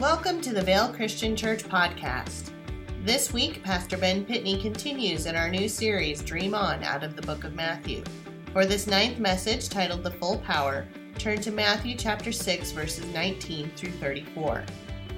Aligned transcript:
Welcome 0.00 0.40
to 0.40 0.54
the 0.54 0.62
Vale 0.62 0.94
Christian 0.94 1.36
Church 1.36 1.62
podcast. 1.62 2.52
This 3.04 3.34
week, 3.34 3.62
Pastor 3.62 3.98
Ben 3.98 4.24
Pitney 4.24 4.58
continues 4.58 5.26
in 5.26 5.36
our 5.36 5.50
new 5.50 5.68
series, 5.68 6.22
Dream 6.22 6.54
On, 6.54 6.82
out 6.82 7.04
of 7.04 7.16
the 7.16 7.20
book 7.20 7.44
of 7.44 7.54
Matthew. 7.54 8.02
For 8.54 8.64
this 8.64 8.86
ninth 8.86 9.18
message, 9.18 9.68
titled 9.68 10.02
The 10.02 10.12
Full 10.12 10.38
Power, 10.38 10.88
turn 11.18 11.42
to 11.42 11.50
Matthew 11.50 11.96
chapter 11.96 12.32
6, 12.32 12.72
verses 12.72 13.04
19 13.12 13.72
through 13.76 13.90
34. 13.90 14.64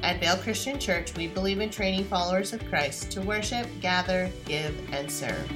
At 0.03 0.19
Vale 0.19 0.39
Christian 0.39 0.81
Church, 0.81 1.17
we 1.17 1.29
believe 1.29 1.61
in 1.61 1.71
training 1.71 2.07
followers 2.07 2.53
of 2.53 2.69
Christ 2.69 3.13
to 3.13 3.23
worship, 3.23 3.69
gather, 3.81 4.29
give, 4.47 4.77
and 4.93 5.09
serve. 5.09 5.49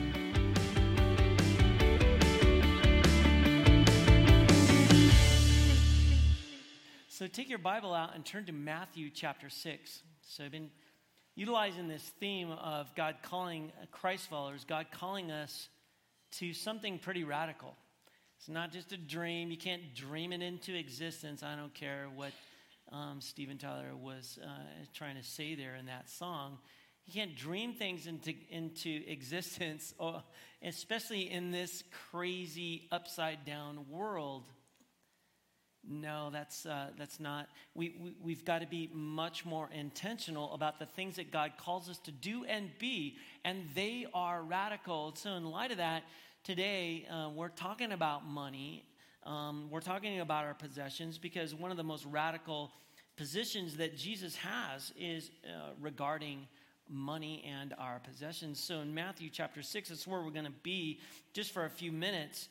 Take 7.36 7.50
your 7.50 7.58
Bible 7.58 7.92
out 7.92 8.14
and 8.14 8.24
turn 8.24 8.46
to 8.46 8.52
Matthew 8.52 9.10
chapter 9.10 9.50
6. 9.50 10.02
So 10.22 10.42
I've 10.42 10.50
been 10.50 10.70
utilizing 11.34 11.86
this 11.86 12.02
theme 12.18 12.50
of 12.50 12.94
God 12.94 13.16
calling 13.20 13.72
Christ 13.92 14.30
followers, 14.30 14.64
God 14.64 14.86
calling 14.90 15.30
us 15.30 15.68
to 16.38 16.54
something 16.54 16.98
pretty 16.98 17.24
radical. 17.24 17.74
It's 18.38 18.48
not 18.48 18.72
just 18.72 18.90
a 18.92 18.96
dream. 18.96 19.50
You 19.50 19.58
can't 19.58 19.94
dream 19.94 20.32
it 20.32 20.40
into 20.40 20.74
existence. 20.74 21.42
I 21.42 21.56
don't 21.56 21.74
care 21.74 22.06
what 22.14 22.32
um, 22.90 23.20
Steven 23.20 23.58
Tyler 23.58 23.94
was 23.94 24.38
uh, 24.42 24.48
trying 24.94 25.16
to 25.16 25.22
say 25.22 25.54
there 25.54 25.74
in 25.74 25.84
that 25.86 26.08
song. 26.08 26.56
You 27.04 27.12
can't 27.12 27.36
dream 27.36 27.74
things 27.74 28.06
into, 28.06 28.32
into 28.48 29.02
existence, 29.06 29.92
or, 29.98 30.22
especially 30.62 31.30
in 31.30 31.50
this 31.50 31.84
crazy 32.10 32.88
upside 32.90 33.44
down 33.44 33.84
world. 33.90 34.44
No, 36.00 36.30
that's, 36.30 36.66
uh, 36.66 36.88
that's 36.98 37.20
not. 37.20 37.48
We, 37.74 37.94
we, 38.00 38.14
we've 38.22 38.44
got 38.44 38.60
to 38.60 38.66
be 38.66 38.90
much 38.92 39.44
more 39.44 39.68
intentional 39.72 40.52
about 40.52 40.78
the 40.78 40.86
things 40.86 41.16
that 41.16 41.30
God 41.30 41.52
calls 41.58 41.88
us 41.88 41.98
to 42.00 42.12
do 42.12 42.44
and 42.44 42.70
be, 42.78 43.16
and 43.44 43.64
they 43.74 44.06
are 44.12 44.42
radical. 44.42 45.14
So, 45.14 45.30
in 45.30 45.44
light 45.44 45.70
of 45.70 45.78
that, 45.78 46.04
today 46.44 47.06
uh, 47.10 47.30
we're 47.34 47.48
talking 47.48 47.92
about 47.92 48.26
money. 48.26 48.84
Um, 49.24 49.68
we're 49.70 49.80
talking 49.80 50.20
about 50.20 50.44
our 50.44 50.54
possessions 50.54 51.18
because 51.18 51.54
one 51.54 51.70
of 51.70 51.76
the 51.76 51.84
most 51.84 52.04
radical 52.04 52.72
positions 53.16 53.76
that 53.76 53.96
Jesus 53.96 54.36
has 54.36 54.92
is 54.98 55.30
uh, 55.44 55.70
regarding 55.80 56.46
money 56.88 57.44
and 57.60 57.74
our 57.78 58.00
possessions. 58.00 58.60
So, 58.60 58.80
in 58.80 58.94
Matthew 58.94 59.30
chapter 59.30 59.62
6, 59.62 59.88
that's 59.88 60.06
where 60.06 60.20
we're 60.20 60.30
going 60.30 60.44
to 60.44 60.52
be 60.62 61.00
just 61.32 61.52
for 61.52 61.64
a 61.64 61.70
few 61.70 61.90
minutes. 61.90 62.48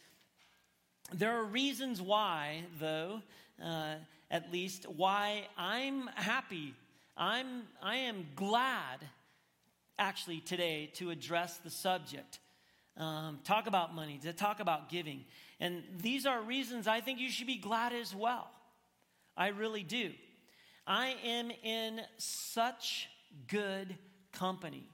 There 1.14 1.32
are 1.38 1.44
reasons 1.44 2.02
why, 2.02 2.64
though, 2.80 3.22
uh, 3.64 3.96
at 4.32 4.52
least, 4.52 4.86
why 4.90 5.48
I'm 5.58 6.08
happy. 6.16 6.74
I'm, 7.16 7.64
I 7.82 7.98
am 7.98 8.26
glad, 8.36 9.00
actually, 10.00 10.40
today 10.40 10.92
to 10.96 11.12
address 11.12 11.58
the 11.58 11.70
subject. 11.70 12.40
Um, 12.98 13.40
talk 13.44 13.68
about 13.68 13.94
money, 13.94 14.20
to 14.24 14.34
talk 14.34 14.60
about 14.60 14.90
giving. 14.90 15.26
And 15.60 15.84
these 16.02 16.26
are 16.26 16.42
reasons 16.42 16.88
I 16.88 17.02
think 17.02 17.20
you 17.20 17.30
should 17.30 17.48
be 17.48 17.58
glad 17.58 17.94
as 17.94 18.16
well. 18.16 18.50
I 19.38 19.50
really 19.50 19.84
do. 19.84 20.12
I 20.88 21.16
am 21.24 21.52
in 21.64 22.02
such 22.18 23.10
good 23.48 23.96
company. 24.32 24.88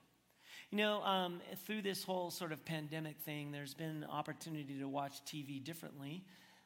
You 0.73 0.77
know, 0.77 1.03
um, 1.03 1.41
through 1.65 1.81
this 1.81 2.01
whole 2.01 2.31
sort 2.31 2.53
of 2.53 2.63
pandemic 2.63 3.17
thing, 3.19 3.51
there's 3.51 3.73
been 3.73 4.05
opportunity 4.09 4.79
to 4.79 4.87
watch 4.87 5.21
TV 5.25 5.61
differently. 5.61 6.23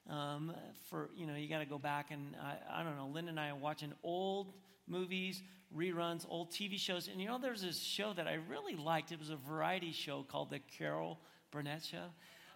Um, 0.08 0.54
for 0.92 1.10
you 1.18 1.26
know, 1.26 1.34
you 1.34 1.50
got 1.50 1.58
to 1.58 1.66
go 1.66 1.80
back 1.80 2.12
and 2.12 2.36
I, 2.40 2.82
I 2.82 2.84
don't 2.84 2.98
know. 2.98 3.08
Lynn 3.12 3.30
and 3.30 3.40
I 3.40 3.50
are 3.50 3.56
watching 3.56 3.94
old 4.04 4.54
movies, 4.88 5.42
reruns, 5.76 6.24
old 6.30 6.52
TV 6.52 6.78
shows, 6.78 7.08
and 7.08 7.20
you 7.20 7.28
know, 7.28 7.40
there's 7.40 7.64
this 7.64 7.80
show 7.80 8.14
that 8.14 8.28
I 8.28 8.38
really 8.48 8.76
liked. 8.76 9.12
It 9.12 9.18
was 9.18 9.32
a 9.32 9.38
variety 9.38 9.92
show 9.92 10.22
called 10.22 10.52
The 10.52 10.60
Carol 10.78 11.18
Burnett 11.50 11.84
Show. 11.84 12.06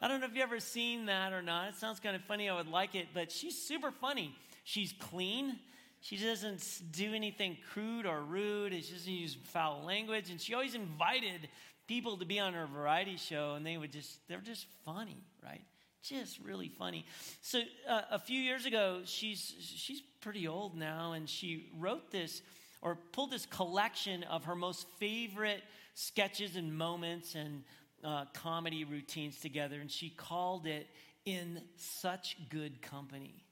I 0.03 0.07
don't 0.07 0.19
know 0.19 0.27
if 0.27 0.35
you've 0.35 0.43
ever 0.43 0.59
seen 0.59 1.07
that 1.07 1.33
or 1.33 1.41
not. 1.41 1.69
It 1.69 1.75
sounds 1.77 1.99
kind 1.99 2.15
of 2.15 2.21
funny. 2.25 2.47
I 2.47 2.55
would 2.55 2.69
like 2.69 2.93
it, 2.93 3.07
but 3.11 3.31
she's 3.31 3.57
super 3.57 3.89
funny. 3.89 4.35
She's 4.65 4.93
clean. 4.99 5.57
She 6.01 6.17
doesn't 6.17 6.63
do 6.91 7.13
anything 7.13 7.57
crude 7.73 8.05
or 8.05 8.21
rude. 8.21 8.73
She 8.73 8.93
doesn't 8.93 9.11
use 9.11 9.37
foul 9.45 9.83
language. 9.85 10.29
And 10.29 10.39
she 10.39 10.53
always 10.53 10.75
invited 10.75 11.49
people 11.87 12.17
to 12.17 12.25
be 12.25 12.39
on 12.39 12.53
her 12.53 12.67
variety 12.67 13.17
show, 13.17 13.55
and 13.55 13.65
they 13.65 13.75
would 13.75 13.91
just, 13.91 14.19
they're 14.27 14.39
just 14.39 14.67
funny, 14.85 15.23
right? 15.43 15.63
Just 16.03 16.39
really 16.39 16.69
funny. 16.69 17.05
So 17.41 17.61
uh, 17.87 18.01
a 18.11 18.19
few 18.19 18.39
years 18.39 18.65
ago, 18.65 19.01
she's, 19.05 19.55
she's 19.59 20.01
pretty 20.21 20.47
old 20.47 20.77
now, 20.77 21.13
and 21.13 21.27
she 21.27 21.71
wrote 21.77 22.11
this 22.11 22.41
or 22.81 22.95
pulled 23.11 23.31
this 23.31 23.45
collection 23.45 24.23
of 24.23 24.45
her 24.45 24.55
most 24.55 24.87
favorite 24.99 25.63
sketches 25.95 26.55
and 26.55 26.77
moments 26.77 27.35
and 27.35 27.63
uh, 28.03 28.25
comedy 28.33 28.85
routines 28.85 29.39
together, 29.39 29.81
and 29.81 29.91
she 29.91 30.09
called 30.09 30.65
it 30.67 30.87
In 31.25 31.61
Such 31.75 32.37
Good 32.49 32.81
Company. 32.81 33.43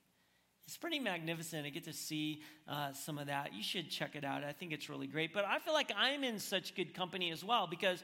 It's 0.67 0.75
pretty 0.75 0.99
magnificent. 0.99 1.65
I 1.65 1.69
get 1.69 1.85
to 1.85 1.93
see 1.93 2.41
uh, 2.67 2.91
some 2.91 3.17
of 3.17 3.27
that. 3.27 3.53
You 3.53 3.63
should 3.63 3.89
check 3.89 4.17
it 4.17 4.25
out. 4.25 4.43
I 4.43 4.51
think 4.51 4.73
it's 4.73 4.89
really 4.89 5.07
great. 5.07 5.33
But 5.33 5.45
I 5.45 5.59
feel 5.59 5.73
like 5.73 5.93
I'm 5.97 6.25
in 6.25 6.39
such 6.39 6.75
good 6.75 6.93
company 6.93 7.31
as 7.31 7.41
well 7.41 7.67
because 7.67 8.03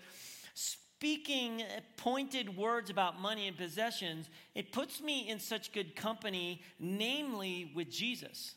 speaking 0.53 1.61
pointed 1.97 2.55
words 2.55 2.89
about 2.89 3.19
money 3.19 3.49
and 3.49 3.57
possessions, 3.57 4.29
it 4.55 4.71
puts 4.71 5.01
me 5.01 5.27
in 5.29 5.39
such 5.39 5.73
good 5.73 5.93
company, 5.93 6.61
namely 6.79 7.69
with 7.75 7.91
Jesus. 7.91 8.55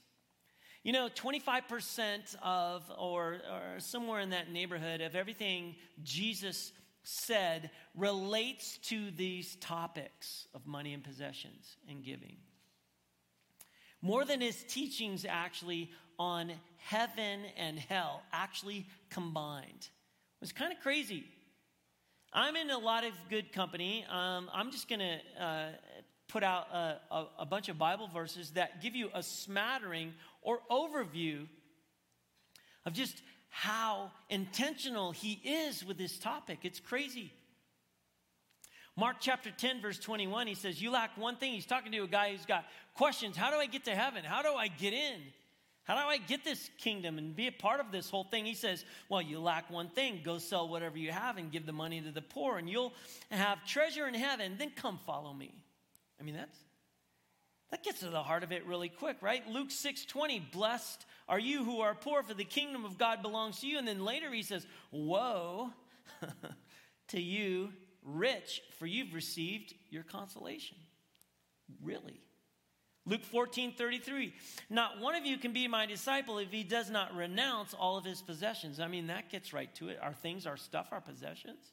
You 0.84 0.92
know, 0.92 1.08
25% 1.08 2.36
of, 2.44 2.84
or, 2.96 3.40
or 3.50 3.80
somewhere 3.80 4.20
in 4.20 4.30
that 4.30 4.52
neighborhood, 4.52 5.00
of 5.00 5.16
everything 5.16 5.74
Jesus 6.04 6.70
said 7.02 7.70
relates 7.96 8.78
to 8.78 9.10
these 9.10 9.56
topics 9.56 10.46
of 10.54 10.64
money 10.64 10.94
and 10.94 11.02
possessions 11.02 11.76
and 11.88 12.04
giving 12.04 12.36
more 14.02 14.24
than 14.24 14.40
his 14.40 14.62
teachings 14.64 15.24
actually 15.28 15.90
on 16.18 16.52
heaven 16.78 17.40
and 17.56 17.78
hell, 17.78 18.22
actually 18.32 18.86
combined. 19.10 19.80
It 19.80 20.40
was 20.40 20.52
kind 20.52 20.72
of 20.72 20.80
crazy. 20.80 21.24
I'm 22.32 22.56
in 22.56 22.70
a 22.70 22.78
lot 22.78 23.04
of 23.04 23.12
good 23.30 23.52
company. 23.52 24.04
Um, 24.10 24.50
I'm 24.52 24.70
just 24.70 24.88
going 24.88 25.00
to 25.00 25.42
uh, 25.42 25.68
put 26.28 26.42
out 26.42 26.68
a, 26.72 26.96
a, 27.10 27.26
a 27.40 27.46
bunch 27.46 27.68
of 27.68 27.78
Bible 27.78 28.08
verses 28.08 28.50
that 28.52 28.82
give 28.82 28.94
you 28.94 29.10
a 29.14 29.22
smattering 29.22 30.12
or 30.42 30.60
overview 30.70 31.46
of 32.84 32.92
just 32.92 33.22
how 33.48 34.10
intentional 34.28 35.12
he 35.12 35.40
is 35.44 35.84
with 35.84 35.96
this 35.96 36.18
topic. 36.18 36.58
It's 36.62 36.80
crazy. 36.80 37.32
Mark 38.98 39.16
chapter 39.20 39.50
10, 39.50 39.82
verse 39.82 39.98
21, 39.98 40.46
he 40.46 40.54
says, 40.54 40.80
You 40.80 40.90
lack 40.90 41.16
one 41.18 41.36
thing. 41.36 41.52
He's 41.52 41.66
talking 41.66 41.92
to 41.92 41.98
a 41.98 42.06
guy 42.06 42.32
who's 42.32 42.46
got 42.46 42.64
questions. 42.94 43.36
How 43.36 43.50
do 43.50 43.56
I 43.56 43.66
get 43.66 43.84
to 43.84 43.94
heaven? 43.94 44.24
How 44.24 44.40
do 44.40 44.54
I 44.54 44.68
get 44.68 44.94
in? 44.94 45.20
How 45.84 45.94
do 45.94 46.08
I 46.08 46.16
get 46.16 46.44
this 46.44 46.70
kingdom 46.78 47.18
and 47.18 47.36
be 47.36 47.46
a 47.46 47.52
part 47.52 47.78
of 47.78 47.92
this 47.92 48.08
whole 48.08 48.24
thing? 48.24 48.46
He 48.46 48.54
says, 48.54 48.84
Well, 49.10 49.20
you 49.20 49.38
lack 49.38 49.70
one 49.70 49.90
thing. 49.90 50.22
Go 50.24 50.38
sell 50.38 50.68
whatever 50.68 50.96
you 50.96 51.12
have 51.12 51.36
and 51.36 51.52
give 51.52 51.66
the 51.66 51.72
money 51.72 52.00
to 52.00 52.10
the 52.10 52.22
poor, 52.22 52.56
and 52.56 52.70
you'll 52.70 52.94
have 53.30 53.64
treasure 53.66 54.08
in 54.08 54.14
heaven. 54.14 54.56
Then 54.58 54.72
come 54.74 54.98
follow 55.04 55.32
me. 55.32 55.54
I 56.18 56.24
mean, 56.24 56.34
that's 56.34 56.58
that 57.70 57.84
gets 57.84 58.00
to 58.00 58.08
the 58.08 58.22
heart 58.22 58.44
of 58.44 58.52
it 58.52 58.64
really 58.64 58.88
quick, 58.88 59.18
right? 59.20 59.46
Luke 59.46 59.70
6 59.70 60.06
20, 60.06 60.40
blessed 60.52 61.04
are 61.28 61.38
you 61.38 61.64
who 61.64 61.80
are 61.80 61.94
poor, 61.94 62.22
for 62.22 62.34
the 62.34 62.44
kingdom 62.44 62.86
of 62.86 62.96
God 62.96 63.20
belongs 63.20 63.60
to 63.60 63.66
you. 63.66 63.76
And 63.78 63.86
then 63.86 64.04
later 64.04 64.32
he 64.32 64.42
says, 64.42 64.66
Woe 64.90 65.70
to 67.08 67.20
you 67.20 67.72
rich, 68.06 68.62
for 68.78 68.86
you've 68.86 69.12
received 69.12 69.74
your 69.90 70.04
consolation. 70.04 70.76
Really? 71.82 72.20
Luke 73.04 73.24
14, 73.24 73.72
33. 73.72 74.34
Not 74.70 75.00
one 75.00 75.14
of 75.14 75.26
you 75.26 75.36
can 75.38 75.52
be 75.52 75.68
my 75.68 75.86
disciple 75.86 76.38
if 76.38 76.50
he 76.50 76.64
does 76.64 76.90
not 76.90 77.14
renounce 77.14 77.74
all 77.74 77.96
of 77.96 78.04
his 78.04 78.22
possessions. 78.22 78.80
I 78.80 78.88
mean, 78.88 79.08
that 79.08 79.30
gets 79.30 79.52
right 79.52 79.72
to 79.76 79.88
it. 79.88 79.98
Our 80.02 80.12
things, 80.12 80.46
our 80.46 80.56
stuff, 80.56 80.88
our 80.90 81.00
possessions. 81.00 81.72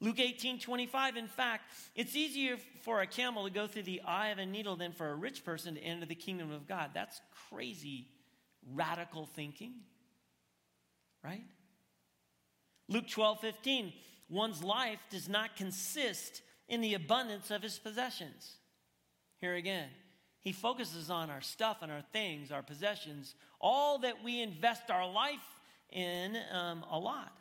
Luke 0.00 0.18
18, 0.18 0.58
25. 0.58 1.16
In 1.16 1.26
fact, 1.26 1.70
it's 1.94 2.16
easier 2.16 2.56
for 2.82 3.02
a 3.02 3.06
camel 3.06 3.44
to 3.44 3.50
go 3.50 3.66
through 3.66 3.82
the 3.82 4.00
eye 4.02 4.28
of 4.28 4.38
a 4.38 4.46
needle 4.46 4.76
than 4.76 4.92
for 4.92 5.10
a 5.10 5.14
rich 5.14 5.44
person 5.44 5.74
to 5.74 5.80
enter 5.82 6.06
the 6.06 6.14
kingdom 6.14 6.50
of 6.50 6.66
God. 6.66 6.90
That's 6.94 7.20
crazy, 7.50 8.08
radical 8.72 9.26
thinking, 9.26 9.74
right? 11.22 11.44
Luke 12.88 13.08
12, 13.08 13.40
15 13.40 13.92
one's 14.30 14.62
life 14.62 15.00
does 15.10 15.28
not 15.28 15.56
consist 15.56 16.42
in 16.68 16.80
the 16.80 16.94
abundance 16.94 17.50
of 17.50 17.62
his 17.62 17.78
possessions. 17.78 18.52
Here 19.40 19.54
again, 19.54 19.88
he 20.40 20.52
focuses 20.52 21.10
on 21.10 21.28
our 21.28 21.40
stuff 21.40 21.78
and 21.82 21.92
our 21.92 22.04
things, 22.12 22.50
our 22.50 22.62
possessions, 22.62 23.34
all 23.60 23.98
that 23.98 24.24
we 24.24 24.40
invest 24.40 24.90
our 24.90 25.10
life 25.10 25.60
in 25.90 26.36
um, 26.52 26.84
a 26.90 26.98
lot. 26.98 27.36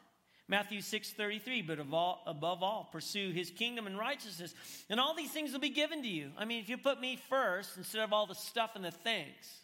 Matthew 0.47 0.81
6 0.81 1.11
33, 1.11 1.61
but 1.61 1.79
all, 1.93 2.23
above 2.25 2.63
all, 2.63 2.89
pursue 2.91 3.31
his 3.31 3.51
kingdom 3.51 3.85
and 3.85 3.97
righteousness, 3.97 4.53
and 4.89 4.99
all 4.99 5.13
these 5.13 5.31
things 5.31 5.53
will 5.53 5.59
be 5.59 5.69
given 5.69 6.01
to 6.01 6.09
you. 6.09 6.31
I 6.37 6.45
mean, 6.45 6.59
if 6.59 6.69
you 6.69 6.77
put 6.77 6.99
me 6.99 7.19
first 7.29 7.77
instead 7.77 8.01
of 8.01 8.11
all 8.11 8.25
the 8.25 8.33
stuff 8.33 8.71
and 8.75 8.83
the 8.83 8.91
things, 8.91 9.59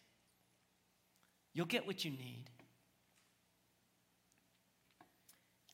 You'll 1.56 1.66
get 1.66 1.88
what 1.88 2.04
you 2.04 2.12
need. 2.12 2.44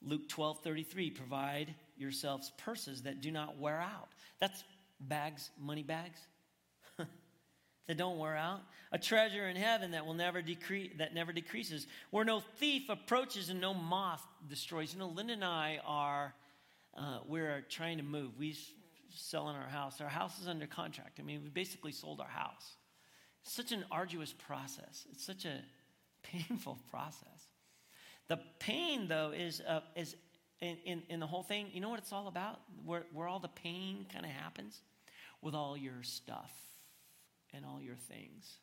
Luke 0.04 0.28
12 0.28 0.60
33, 0.64 1.12
provide 1.12 1.76
yourselves 1.98 2.52
purses 2.58 3.04
that 3.04 3.22
do 3.22 3.32
not 3.32 3.58
wear 3.58 3.80
out. 3.80 4.10
That's 4.40 4.64
bags, 5.00 5.52
money 5.60 5.84
bags 5.84 6.20
that 6.98 7.98
don't 7.98 8.18
wear 8.18 8.36
out. 8.36 8.62
A 8.92 8.98
treasure 8.98 9.48
in 9.48 9.56
heaven 9.56 9.92
that 9.92 10.06
will 10.06 10.14
never 10.14 10.42
decrease, 10.42 10.92
that 10.98 11.14
never 11.14 11.32
decreases, 11.32 11.88
where 12.10 12.26
no 12.26 12.42
thief 12.58 12.90
approaches 12.90 13.50
and 13.50 13.62
no 13.62 13.74
moth 13.74 14.26
destroys. 14.50 14.94
You 14.94 15.00
know, 15.00 15.10
Linda 15.10 15.34
and 15.34 15.46
I 15.46 15.80
are 15.86 16.34
uh, 16.98 17.20
we're 17.26 17.62
trying 17.70 17.98
to 17.98 18.04
move. 18.04 18.38
We 18.38 18.56
selling 19.14 19.56
our 19.56 19.68
house. 19.68 20.02
Our 20.02 20.08
house 20.08 20.40
is 20.40 20.48
under 20.48 20.68
contract. 20.68 21.20
I 21.20 21.24
mean, 21.24 21.42
we 21.44 21.50
basically 21.50 21.92
sold 21.92 22.20
our 22.20 22.28
house. 22.28 22.76
It's 23.44 23.54
such 23.54 23.72
an 23.72 23.86
arduous 23.92 24.34
process. 24.34 25.06
It's 25.12 25.26
such 25.26 25.46
a 25.46 25.62
painful 26.24 26.80
process. 26.90 27.41
The 28.32 28.40
pain, 28.60 29.10
though, 29.10 29.34
is, 29.36 29.60
uh, 29.60 29.82
is 29.94 30.16
in, 30.62 30.78
in, 30.86 31.04
in, 31.10 31.20
the 31.20 31.28
whole 31.28 31.44
thing, 31.44 31.68
you 31.74 31.82
know 31.82 31.90
what 31.90 32.00
it's 32.00 32.14
all 32.14 32.30
about? 32.30 32.62
Where, 32.86 33.04
where 33.12 33.28
all 33.28 33.40
the 33.42 33.50
pain 33.50 34.06
kind 34.10 34.24
of 34.24 34.32
happens? 34.32 34.80
With 35.42 35.54
all 35.54 35.76
your 35.76 36.02
stuff 36.02 36.54
and 37.54 37.66
all 37.66 37.82
your 37.82 37.98
things. 37.98 38.60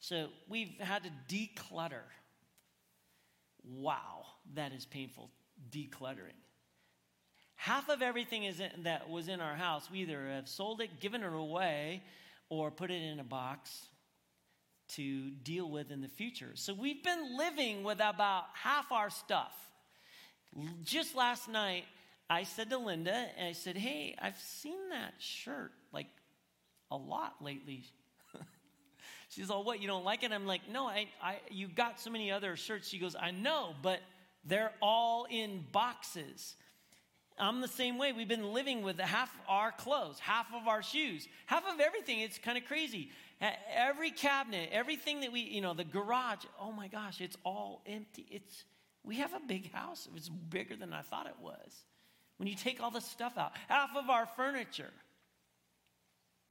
So 0.00 0.26
we've 0.46 0.78
had 0.78 1.04
to 1.04 1.10
declutter. 1.34 2.02
Wow, 3.64 4.26
that 4.52 4.74
is 4.74 4.84
painful, 4.84 5.30
decluttering. 5.70 6.36
Half 7.54 7.88
of 7.88 8.02
everything 8.02 8.44
is 8.44 8.60
in, 8.60 8.82
that 8.82 9.08
was 9.08 9.28
in 9.28 9.40
our 9.40 9.54
house, 9.54 9.90
we 9.90 10.00
either 10.00 10.28
have 10.28 10.50
sold 10.50 10.82
it, 10.82 11.00
given 11.00 11.22
it 11.22 11.32
away, 11.32 12.02
or 12.50 12.70
put 12.70 12.90
it 12.90 13.00
in 13.00 13.20
a 13.20 13.24
box 13.24 13.86
to 14.88 15.30
deal 15.30 15.70
with 15.70 15.90
in 15.90 16.00
the 16.00 16.08
future. 16.08 16.52
So 16.54 16.74
we've 16.74 17.02
been 17.02 17.36
living 17.36 17.82
with 17.82 18.00
about 18.00 18.44
half 18.54 18.90
our 18.90 19.10
stuff. 19.10 19.52
Just 20.82 21.14
last 21.14 21.48
night, 21.48 21.84
I 22.30 22.44
said 22.44 22.70
to 22.70 22.78
Linda, 22.78 23.26
and 23.36 23.48
I 23.48 23.52
said, 23.52 23.76
Hey, 23.76 24.16
I've 24.20 24.38
seen 24.38 24.90
that 24.90 25.14
shirt 25.18 25.72
like 25.92 26.08
a 26.90 26.96
lot 26.96 27.36
lately. 27.40 27.84
She's 29.28 29.50
all, 29.50 29.62
What, 29.62 29.80
you 29.80 29.88
don't 29.88 30.04
like 30.04 30.22
it? 30.22 30.32
I'm 30.32 30.46
like, 30.46 30.62
No, 30.70 30.86
I, 30.86 31.08
I, 31.22 31.36
you 31.50 31.68
got 31.68 32.00
so 32.00 32.10
many 32.10 32.30
other 32.30 32.56
shirts. 32.56 32.88
She 32.88 32.98
goes, 32.98 33.14
I 33.14 33.30
know, 33.30 33.74
but 33.82 34.00
they're 34.44 34.72
all 34.80 35.26
in 35.30 35.64
boxes. 35.72 36.54
I'm 37.38 37.60
the 37.60 37.68
same 37.68 37.98
way. 37.98 38.12
We've 38.12 38.28
been 38.28 38.52
living 38.52 38.82
with 38.82 38.98
half 38.98 39.30
our 39.48 39.70
clothes, 39.70 40.18
half 40.18 40.46
of 40.52 40.66
our 40.66 40.82
shoes, 40.82 41.28
half 41.46 41.62
of 41.72 41.80
everything. 41.80 42.20
It's 42.20 42.38
kind 42.38 42.58
of 42.58 42.64
crazy. 42.64 43.10
Every 43.40 44.10
cabinet, 44.10 44.70
everything 44.72 45.20
that 45.20 45.32
we, 45.32 45.40
you 45.40 45.60
know, 45.60 45.72
the 45.72 45.84
garage, 45.84 46.44
oh 46.60 46.72
my 46.72 46.88
gosh, 46.88 47.20
it's 47.20 47.36
all 47.44 47.82
empty. 47.86 48.26
It's, 48.30 48.64
we 49.04 49.16
have 49.16 49.32
a 49.32 49.40
big 49.40 49.72
house. 49.72 50.06
It 50.06 50.12
was 50.12 50.28
bigger 50.28 50.74
than 50.74 50.92
I 50.92 51.02
thought 51.02 51.26
it 51.26 51.36
was. 51.40 51.84
When 52.38 52.48
you 52.48 52.56
take 52.56 52.80
all 52.82 52.90
the 52.90 53.00
stuff 53.00 53.38
out, 53.38 53.52
half 53.68 53.90
of 53.96 54.10
our 54.10 54.26
furniture. 54.26 54.90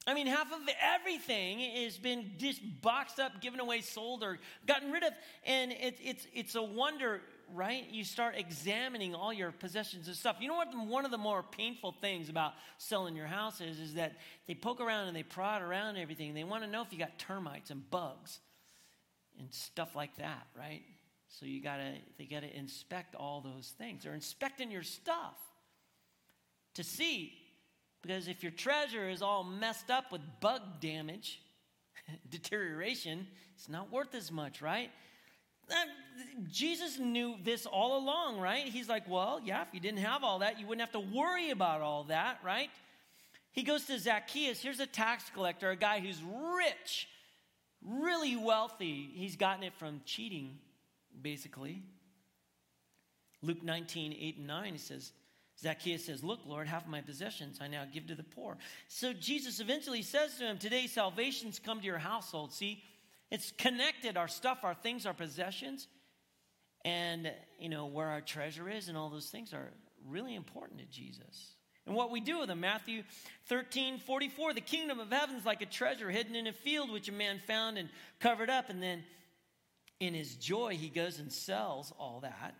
I 0.06 0.14
mean, 0.14 0.26
half 0.26 0.50
of 0.50 0.60
everything 0.80 1.58
has 1.84 1.98
been 1.98 2.32
just 2.38 2.62
boxed 2.80 3.20
up, 3.20 3.42
given 3.42 3.60
away, 3.60 3.82
sold, 3.82 4.22
or 4.22 4.38
gotten 4.66 4.90
rid 4.90 5.02
of. 5.02 5.12
And 5.44 5.72
it, 5.72 5.98
it's, 6.02 6.26
it's 6.32 6.54
a 6.54 6.62
wonder 6.62 7.20
right? 7.54 7.84
You 7.90 8.04
start 8.04 8.34
examining 8.36 9.14
all 9.14 9.32
your 9.32 9.52
possessions 9.52 10.06
and 10.06 10.16
stuff. 10.16 10.36
You 10.40 10.48
know 10.48 10.56
what? 10.56 10.68
One 10.86 11.04
of 11.04 11.10
the 11.10 11.18
more 11.18 11.42
painful 11.42 11.96
things 12.00 12.28
about 12.28 12.52
selling 12.78 13.16
your 13.16 13.26
house 13.26 13.60
is, 13.60 13.78
is 13.78 13.94
that 13.94 14.16
they 14.46 14.54
poke 14.54 14.80
around 14.80 15.08
and 15.08 15.16
they 15.16 15.22
prod 15.22 15.62
around 15.62 15.96
everything. 15.96 16.34
They 16.34 16.44
want 16.44 16.64
to 16.64 16.70
know 16.70 16.82
if 16.82 16.92
you 16.92 16.98
got 16.98 17.18
termites 17.18 17.70
and 17.70 17.88
bugs 17.90 18.40
and 19.38 19.52
stuff 19.52 19.94
like 19.94 20.16
that, 20.16 20.46
right? 20.56 20.82
So 21.28 21.46
you 21.46 21.62
gotta, 21.62 21.94
they 22.18 22.24
gotta 22.24 22.54
inspect 22.56 23.14
all 23.14 23.40
those 23.40 23.74
things. 23.78 24.04
They're 24.04 24.14
inspecting 24.14 24.70
your 24.70 24.82
stuff 24.82 25.36
to 26.74 26.82
see, 26.82 27.32
because 28.02 28.28
if 28.28 28.42
your 28.42 28.52
treasure 28.52 29.08
is 29.08 29.22
all 29.22 29.44
messed 29.44 29.90
up 29.90 30.12
with 30.12 30.20
bug 30.40 30.62
damage, 30.80 31.40
deterioration, 32.30 33.26
it's 33.54 33.68
not 33.68 33.92
worth 33.92 34.14
as 34.14 34.30
much, 34.30 34.62
right? 34.62 34.90
Uh, 35.70 35.74
Jesus 36.50 36.98
knew 36.98 37.36
this 37.42 37.66
all 37.66 37.98
along, 37.98 38.38
right? 38.38 38.64
He's 38.64 38.88
like, 38.88 39.08
well, 39.08 39.40
yeah, 39.44 39.62
if 39.62 39.68
you 39.72 39.80
didn't 39.80 40.00
have 40.00 40.24
all 40.24 40.40
that, 40.40 40.58
you 40.58 40.66
wouldn't 40.66 40.88
have 40.88 41.02
to 41.02 41.14
worry 41.14 41.50
about 41.50 41.80
all 41.80 42.04
that, 42.04 42.38
right? 42.44 42.70
He 43.52 43.62
goes 43.62 43.84
to 43.86 43.98
Zacchaeus. 43.98 44.60
Here's 44.62 44.80
a 44.80 44.86
tax 44.86 45.30
collector, 45.34 45.70
a 45.70 45.76
guy 45.76 46.00
who's 46.00 46.20
rich, 46.56 47.08
really 47.84 48.36
wealthy. 48.36 49.10
He's 49.14 49.36
gotten 49.36 49.64
it 49.64 49.74
from 49.74 50.00
cheating, 50.04 50.58
basically. 51.20 51.82
Luke 53.42 53.62
19, 53.62 54.16
8 54.18 54.36
and 54.38 54.46
9, 54.46 54.72
he 54.72 54.78
says, 54.78 55.12
Zacchaeus 55.60 56.04
says, 56.04 56.22
Look, 56.22 56.40
Lord, 56.46 56.68
half 56.68 56.84
of 56.84 56.90
my 56.90 57.00
possessions 57.00 57.58
I 57.60 57.66
now 57.66 57.84
give 57.92 58.06
to 58.08 58.14
the 58.14 58.22
poor. 58.22 58.56
So 58.86 59.12
Jesus 59.12 59.60
eventually 59.60 60.02
says 60.02 60.36
to 60.38 60.44
him, 60.44 60.58
Today 60.58 60.86
salvation's 60.86 61.58
come 61.58 61.80
to 61.80 61.86
your 61.86 61.98
household. 61.98 62.52
See, 62.52 62.82
it's 63.30 63.52
connected 63.52 64.16
our 64.16 64.28
stuff, 64.28 64.60
our 64.62 64.74
things, 64.74 65.06
our 65.06 65.14
possessions, 65.14 65.86
and 66.84 67.30
you 67.58 67.68
know 67.68 67.86
where 67.86 68.06
our 68.06 68.20
treasure 68.20 68.68
is, 68.68 68.88
and 68.88 68.96
all 68.96 69.10
those 69.10 69.26
things 69.28 69.52
are 69.52 69.72
really 70.06 70.34
important 70.34 70.80
to 70.80 70.86
Jesus. 70.86 71.54
And 71.86 71.96
what 71.96 72.10
we 72.10 72.20
do 72.20 72.40
with 72.40 72.48
them, 72.48 72.60
Matthew 72.60 73.02
13, 73.46 73.98
44, 73.98 74.52
the 74.52 74.60
kingdom 74.60 75.00
of 75.00 75.10
heaven 75.10 75.36
is 75.36 75.46
like 75.46 75.62
a 75.62 75.66
treasure 75.66 76.10
hidden 76.10 76.36
in 76.36 76.46
a 76.46 76.52
field 76.52 76.92
which 76.92 77.08
a 77.08 77.12
man 77.12 77.40
found 77.46 77.78
and 77.78 77.88
covered 78.20 78.50
up. 78.50 78.68
And 78.68 78.82
then 78.82 79.04
in 79.98 80.12
his 80.12 80.34
joy, 80.34 80.76
he 80.76 80.90
goes 80.90 81.18
and 81.18 81.32
sells 81.32 81.90
all 81.98 82.20
that, 82.20 82.54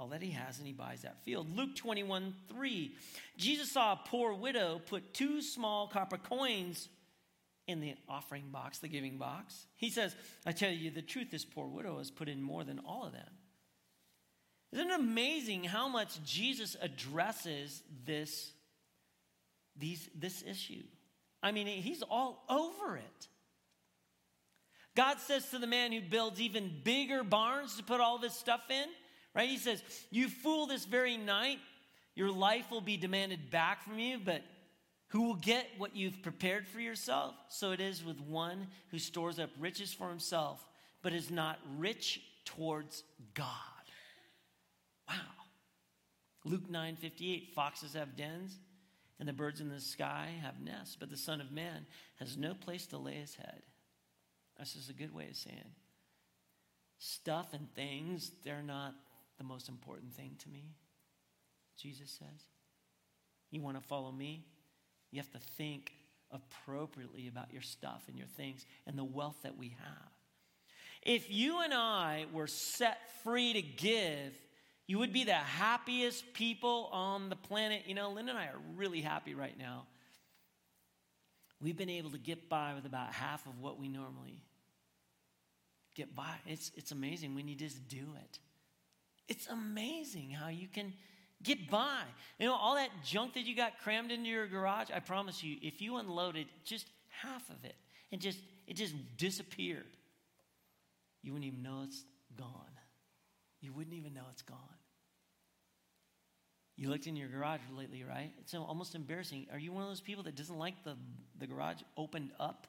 all 0.00 0.08
that 0.08 0.20
he 0.20 0.32
has, 0.32 0.58
and 0.58 0.66
he 0.66 0.72
buys 0.72 1.02
that 1.02 1.22
field. 1.24 1.56
Luke 1.56 1.76
21, 1.76 2.34
3, 2.48 2.92
Jesus 3.36 3.70
saw 3.70 3.92
a 3.92 4.00
poor 4.08 4.34
widow 4.34 4.80
put 4.84 5.14
two 5.14 5.40
small 5.42 5.86
copper 5.86 6.18
coins 6.18 6.88
in 7.70 7.80
the 7.80 7.94
offering 8.08 8.50
box, 8.50 8.78
the 8.78 8.88
giving 8.88 9.18
box. 9.18 9.66
He 9.76 9.90
says, 9.90 10.14
I 10.44 10.52
tell 10.52 10.70
you 10.70 10.90
the 10.90 11.02
truth, 11.02 11.30
this 11.30 11.44
poor 11.44 11.66
widow 11.66 11.98
has 11.98 12.10
put 12.10 12.28
in 12.28 12.42
more 12.42 12.64
than 12.64 12.80
all 12.80 13.04
of 13.06 13.12
them. 13.12 13.30
Isn't 14.72 14.90
it 14.90 15.00
amazing 15.00 15.64
how 15.64 15.88
much 15.88 16.22
Jesus 16.22 16.76
addresses 16.80 17.82
this, 18.04 18.52
these, 19.76 20.08
this 20.14 20.42
issue? 20.42 20.84
I 21.42 21.52
mean, 21.52 21.66
he's 21.66 22.02
all 22.02 22.44
over 22.48 22.96
it. 22.96 23.28
God 24.96 25.18
says 25.18 25.48
to 25.50 25.58
the 25.58 25.66
man 25.66 25.92
who 25.92 26.00
builds 26.00 26.40
even 26.40 26.70
bigger 26.84 27.24
barns 27.24 27.76
to 27.76 27.82
put 27.82 28.00
all 28.00 28.18
this 28.18 28.34
stuff 28.34 28.62
in, 28.70 28.86
right? 29.34 29.48
He 29.48 29.56
says, 29.56 29.82
You 30.10 30.28
fool 30.28 30.66
this 30.66 30.84
very 30.84 31.16
night, 31.16 31.58
your 32.14 32.30
life 32.30 32.70
will 32.70 32.80
be 32.80 32.96
demanded 32.96 33.50
back 33.50 33.82
from 33.82 33.98
you, 33.98 34.18
but 34.22 34.42
who 35.10 35.22
will 35.22 35.36
get 35.36 35.66
what 35.78 35.94
you've 35.94 36.22
prepared 36.22 36.66
for 36.66 36.80
yourself. 36.80 37.34
So 37.48 37.72
it 37.72 37.80
is 37.80 38.04
with 38.04 38.20
one 38.20 38.68
who 38.90 38.98
stores 38.98 39.38
up 39.38 39.50
riches 39.58 39.92
for 39.92 40.08
himself, 40.08 40.64
but 41.02 41.12
is 41.12 41.30
not 41.30 41.58
rich 41.76 42.20
towards 42.44 43.04
God. 43.34 43.46
Wow. 45.08 45.14
Luke 46.44 46.70
9 46.70 46.96
58 46.96 47.52
Foxes 47.54 47.94
have 47.94 48.16
dens, 48.16 48.58
and 49.18 49.28
the 49.28 49.32
birds 49.32 49.60
in 49.60 49.68
the 49.68 49.80
sky 49.80 50.28
have 50.42 50.60
nests, 50.60 50.96
but 50.98 51.10
the 51.10 51.16
Son 51.16 51.40
of 51.40 51.52
Man 51.52 51.86
has 52.18 52.36
no 52.36 52.54
place 52.54 52.86
to 52.88 52.98
lay 52.98 53.14
his 53.14 53.34
head. 53.34 53.62
That's 54.56 54.74
just 54.74 54.90
a 54.90 54.94
good 54.94 55.14
way 55.14 55.28
of 55.28 55.36
saying 55.36 55.74
stuff 57.00 57.48
and 57.52 57.66
things, 57.74 58.30
they're 58.44 58.62
not 58.62 58.94
the 59.38 59.44
most 59.44 59.68
important 59.68 60.12
thing 60.12 60.36
to 60.38 60.48
me, 60.48 60.74
Jesus 61.76 62.10
says. 62.10 62.44
You 63.50 63.62
want 63.62 63.80
to 63.80 63.88
follow 63.88 64.12
me? 64.12 64.44
You 65.10 65.18
have 65.18 65.30
to 65.32 65.38
think 65.38 65.92
appropriately 66.30 67.28
about 67.28 67.52
your 67.52 67.62
stuff 67.62 68.04
and 68.08 68.16
your 68.16 68.26
things 68.26 68.64
and 68.86 68.96
the 68.96 69.04
wealth 69.04 69.36
that 69.42 69.56
we 69.56 69.76
have. 69.78 70.12
If 71.02 71.30
you 71.30 71.62
and 71.62 71.72
I 71.72 72.26
were 72.32 72.46
set 72.46 72.98
free 73.24 73.54
to 73.54 73.62
give, 73.62 74.38
you 74.86 74.98
would 74.98 75.12
be 75.12 75.24
the 75.24 75.32
happiest 75.32 76.32
people 76.34 76.88
on 76.92 77.30
the 77.30 77.36
planet. 77.36 77.82
You 77.86 77.94
know, 77.94 78.10
Linda 78.10 78.32
and 78.32 78.38
I 78.38 78.46
are 78.46 78.60
really 78.76 79.00
happy 79.00 79.34
right 79.34 79.58
now. 79.58 79.86
We've 81.60 81.76
been 81.76 81.90
able 81.90 82.10
to 82.10 82.18
get 82.18 82.48
by 82.48 82.74
with 82.74 82.86
about 82.86 83.12
half 83.12 83.46
of 83.46 83.60
what 83.60 83.78
we 83.78 83.88
normally 83.88 84.42
get 85.94 86.14
by. 86.14 86.34
It's, 86.46 86.70
it's 86.76 86.92
amazing 86.92 87.34
when 87.34 87.48
you 87.48 87.54
just 87.54 87.88
do 87.88 88.14
it. 88.22 88.38
It's 89.28 89.46
amazing 89.46 90.30
how 90.30 90.48
you 90.48 90.68
can 90.68 90.92
Get 91.42 91.70
by. 91.70 92.02
You 92.38 92.46
know, 92.46 92.54
all 92.54 92.74
that 92.74 92.90
junk 93.04 93.34
that 93.34 93.44
you 93.44 93.56
got 93.56 93.78
crammed 93.82 94.10
into 94.10 94.28
your 94.28 94.46
garage, 94.46 94.88
I 94.94 95.00
promise 95.00 95.42
you, 95.42 95.56
if 95.62 95.80
you 95.80 95.96
unloaded 95.96 96.46
just 96.64 96.86
half 97.22 97.48
of 97.50 97.64
it 97.64 97.74
and 98.12 98.20
just 98.20 98.38
it 98.66 98.74
just 98.74 98.94
disappeared, 99.16 99.86
you 101.22 101.32
wouldn't 101.32 101.46
even 101.46 101.62
know 101.62 101.82
it's 101.84 102.04
gone. 102.36 102.48
You 103.60 103.72
wouldn't 103.72 103.94
even 103.94 104.14
know 104.14 104.24
it's 104.30 104.42
gone. 104.42 104.58
You 106.76 106.88
looked 106.88 107.06
in 107.06 107.16
your 107.16 107.28
garage 107.28 107.60
lately, 107.76 108.04
right? 108.04 108.32
It's 108.40 108.54
almost 108.54 108.94
embarrassing. 108.94 109.48
Are 109.52 109.58
you 109.58 109.72
one 109.72 109.82
of 109.82 109.88
those 109.88 110.00
people 110.00 110.24
that 110.24 110.34
doesn't 110.34 110.56
like 110.58 110.82
the, 110.84 110.96
the 111.38 111.46
garage 111.46 111.82
opened 111.96 112.30
up 112.38 112.66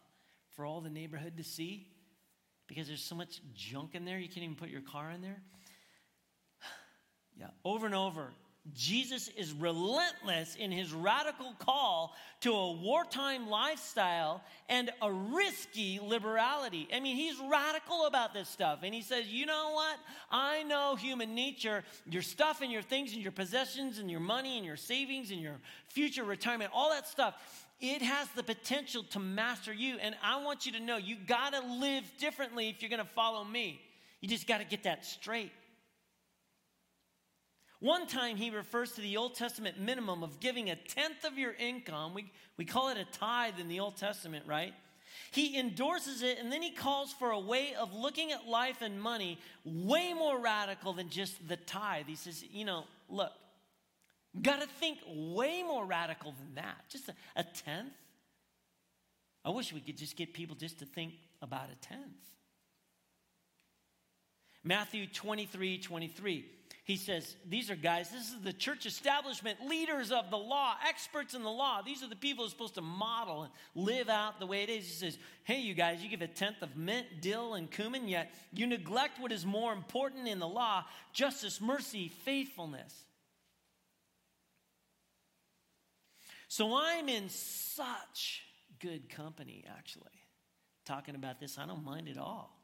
for 0.56 0.66
all 0.66 0.82
the 0.82 0.90
neighborhood 0.90 1.38
to 1.38 1.44
see? 1.44 1.88
because 2.72 2.88
there's 2.88 3.04
so 3.04 3.16
much 3.16 3.42
junk 3.54 3.96
in 3.96 4.06
there, 4.06 4.18
you 4.18 4.30
can't 4.30 4.46
even 4.46 4.56
put 4.56 4.70
your 4.70 4.80
car 4.80 5.12
in 5.12 5.22
there. 5.22 5.42
yeah, 7.38 7.48
over 7.66 7.86
and 7.86 7.94
over. 7.94 8.32
Jesus 8.74 9.28
is 9.30 9.54
relentless 9.54 10.56
in 10.56 10.72
his 10.72 10.94
radical 10.94 11.54
call 11.58 12.16
to 12.42 12.54
a 12.54 12.72
wartime 12.74 13.50
lifestyle 13.50 14.44
and 14.70 14.92
a 15.02 15.12
risky 15.12 16.00
liberality. 16.00 16.88
I 16.94 17.00
mean, 17.00 17.16
he's 17.16 17.40
radical 17.40 18.06
about 18.06 18.36
this 18.36 18.48
stuff. 18.48 18.80
And 18.84 18.94
he 18.94 19.02
says, 19.02 19.28
You 19.28 19.48
know 19.48 19.72
what? 19.74 19.98
I 20.30 20.62
know 20.64 20.96
human 20.96 21.34
nature, 21.34 21.84
your 22.08 22.22
stuff 22.22 22.62
and 22.62 22.72
your 22.72 22.84
things 22.84 23.14
and 23.14 23.22
your 23.22 23.32
possessions 23.32 23.98
and 23.98 24.12
your 24.12 24.20
money 24.20 24.58
and 24.58 24.66
your 24.66 24.78
savings 24.78 25.32
and 25.32 25.42
your 25.42 25.60
future 25.88 26.24
retirement, 26.24 26.70
all 26.74 26.92
that 26.92 27.08
stuff 27.08 27.68
it 27.82 28.04
has 28.04 28.28
the 28.36 28.44
potential 28.44 29.04
to 29.10 29.20
master 29.20 29.74
you. 29.74 29.98
And 30.00 30.16
I 30.24 30.44
want 30.44 30.68
you 30.68 30.72
to 30.74 30.80
know 30.80 30.98
you 30.98 31.16
got 31.16 31.54
to 31.54 31.62
live 31.62 32.04
differently 32.20 32.70
if 32.70 32.82
you're 32.82 32.92
going 32.92 33.00
to 33.00 33.14
follow 33.14 33.44
me. 33.44 33.82
You 34.22 34.30
just 34.30 34.48
got 34.48 34.60
to 34.60 34.66
get 34.66 34.84
that 34.84 35.04
straight. 35.04 35.52
One 37.82 38.08
time 38.08 38.38
he 38.38 38.50
refers 38.50 38.94
to 38.94 39.02
the 39.02 39.18
Old 39.18 39.36
Testament 39.36 39.78
minimum 39.80 40.24
of 40.24 40.40
giving 40.40 40.70
a 40.70 40.78
tenth 40.78 41.26
of 41.26 41.38
your 41.38 41.54
income. 41.54 42.14
We, 42.14 42.32
we 42.56 42.64
call 42.64 42.90
it 42.90 42.98
a 42.98 43.06
tithe 43.06 43.60
in 43.60 43.68
the 43.68 43.82
Old 43.82 43.98
Testament, 43.98 44.46
right? 44.48 44.74
He 45.32 45.60
endorses 45.60 46.22
it 46.22 46.38
and 46.40 46.50
then 46.50 46.62
he 46.62 46.72
calls 46.72 47.12
for 47.12 47.32
a 47.32 47.40
way 47.40 47.74
of 47.74 47.94
looking 47.94 48.32
at 48.32 48.48
life 48.48 48.82
and 48.82 49.02
money 49.02 49.38
way 49.66 50.14
more 50.14 50.40
radical 50.40 50.94
than 50.94 51.10
just 51.10 51.46
the 51.50 51.58
tithe. 51.58 52.06
He 52.08 52.16
says, 52.16 52.44
you 52.50 52.64
know, 52.64 52.86
look, 53.10 53.34
Got 54.40 54.62
to 54.62 54.68
think 54.68 55.00
way 55.08 55.62
more 55.62 55.86
radical 55.86 56.32
than 56.32 56.56
that. 56.56 56.86
Just 56.90 57.10
a, 57.10 57.14
a 57.36 57.44
tenth. 57.44 57.92
I 59.44 59.50
wish 59.50 59.74
we 59.74 59.82
could 59.82 59.98
just 59.98 60.16
get 60.16 60.34
people 60.34 60.56
just 60.56 60.80
to 60.80 60.86
think 60.86 61.14
about 61.42 61.66
a 61.72 61.76
tenth. 61.86 62.02
Matthew 64.64 65.08
23 65.08 65.80
23. 65.80 66.46
He 66.84 66.98
says, 66.98 67.36
These 67.48 67.70
are 67.70 67.76
guys, 67.76 68.10
this 68.10 68.30
is 68.30 68.42
the 68.42 68.54
church 68.54 68.86
establishment, 68.86 69.60
leaders 69.68 70.12
of 70.12 70.32
the 70.32 70.38
law, 70.38 70.74
experts 70.88 71.36
in 71.36 71.44
the 71.44 71.50
law. 71.50 71.82
These 71.82 72.02
are 72.02 72.10
the 72.10 72.16
people 72.16 72.44
who 72.44 72.48
are 72.48 72.52
supposed 72.52 72.76
to 72.76 72.82
model 72.82 73.44
and 73.44 73.52
live 73.76 74.10
out 74.10 74.40
the 74.40 74.48
way 74.48 74.64
it 74.64 74.70
is. 74.70 74.86
He 74.86 74.94
says, 74.94 75.18
Hey, 75.44 75.60
you 75.60 75.76
guys, 75.76 76.02
you 76.02 76.10
give 76.10 76.22
a 76.22 76.28
tenth 76.28 76.62
of 76.62 76.76
mint, 76.76 77.06
dill, 77.22 77.54
and 77.54 77.70
cumin, 77.70 78.08
yet 78.08 78.34
you 78.52 78.66
neglect 78.66 79.20
what 79.20 79.32
is 79.32 79.46
more 79.46 79.74
important 79.74 80.28
in 80.28 80.40
the 80.40 80.48
law 80.48 80.86
justice, 81.14 81.62
mercy, 81.62 82.12
faithfulness. 82.26 83.06
So 86.48 86.76
I'm 86.76 87.08
in 87.08 87.30
such 87.30 88.42
good 88.80 89.08
company, 89.10 89.64
actually, 89.78 90.26
talking 90.84 91.16
about 91.16 91.40
this. 91.40 91.58
I 91.58 91.66
don't 91.66 91.86
mind 91.86 92.10
at 92.10 92.18
all. 92.18 92.60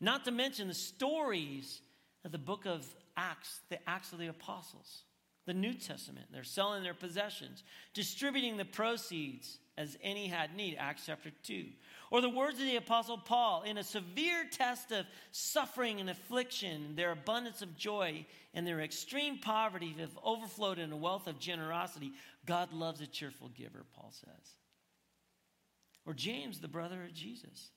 Not 0.00 0.24
to 0.26 0.30
mention 0.30 0.68
the 0.68 0.74
stories 0.74 1.80
the 2.24 2.38
book 2.38 2.66
of 2.66 2.86
Acts, 3.16 3.60
the 3.68 3.78
Acts 3.88 4.12
of 4.12 4.18
the 4.18 4.28
Apostles, 4.28 5.02
the 5.46 5.54
New 5.54 5.74
Testament. 5.74 6.26
They're 6.32 6.44
selling 6.44 6.82
their 6.82 6.94
possessions, 6.94 7.62
distributing 7.94 8.56
the 8.56 8.64
proceeds 8.64 9.58
as 9.78 9.96
any 10.02 10.26
had 10.26 10.56
need, 10.56 10.76
Acts 10.78 11.04
chapter 11.06 11.30
2. 11.44 11.66
Or 12.10 12.20
the 12.20 12.28
words 12.28 12.58
of 12.58 12.66
the 12.66 12.76
Apostle 12.76 13.16
Paul 13.16 13.62
in 13.62 13.78
a 13.78 13.84
severe 13.84 14.44
test 14.50 14.90
of 14.90 15.06
suffering 15.30 16.00
and 16.00 16.10
affliction, 16.10 16.96
their 16.96 17.12
abundance 17.12 17.62
of 17.62 17.76
joy 17.76 18.26
and 18.54 18.66
their 18.66 18.80
extreme 18.80 19.38
poverty 19.38 19.94
have 20.00 20.18
overflowed 20.24 20.80
in 20.80 20.90
a 20.90 20.96
wealth 20.96 21.28
of 21.28 21.38
generosity. 21.38 22.12
God 22.44 22.72
loves 22.72 23.00
a 23.00 23.06
cheerful 23.06 23.50
giver, 23.50 23.84
Paul 23.94 24.10
says. 24.10 24.54
Or 26.04 26.12
James, 26.12 26.58
the 26.58 26.68
brother 26.68 27.04
of 27.04 27.14
Jesus, 27.14 27.70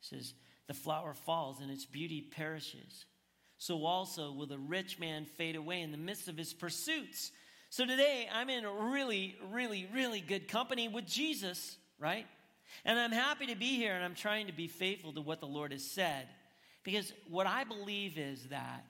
says, 0.00 0.34
The 0.68 0.74
flower 0.74 1.14
falls 1.14 1.60
and 1.60 1.70
its 1.70 1.84
beauty 1.84 2.20
perishes. 2.20 3.06
So 3.58 3.84
also 3.84 4.32
will 4.32 4.46
the 4.46 4.58
rich 4.58 4.98
man 4.98 5.24
fade 5.24 5.56
away 5.56 5.82
in 5.82 5.90
the 5.90 5.98
midst 5.98 6.28
of 6.28 6.36
his 6.36 6.54
pursuits. 6.54 7.32
So 7.70 7.84
today, 7.84 8.28
I'm 8.32 8.48
in 8.48 8.64
really, 8.64 9.36
really, 9.50 9.88
really 9.92 10.20
good 10.20 10.48
company 10.48 10.88
with 10.88 11.06
Jesus, 11.06 11.76
right? 11.98 12.26
And 12.84 12.98
I'm 12.98 13.12
happy 13.12 13.46
to 13.46 13.56
be 13.56 13.76
here 13.76 13.94
and 13.94 14.04
I'm 14.04 14.14
trying 14.14 14.46
to 14.46 14.52
be 14.52 14.68
faithful 14.68 15.12
to 15.12 15.20
what 15.20 15.40
the 15.40 15.46
Lord 15.46 15.72
has 15.72 15.84
said. 15.84 16.28
Because 16.84 17.12
what 17.28 17.46
I 17.46 17.64
believe 17.64 18.16
is 18.16 18.44
that 18.44 18.84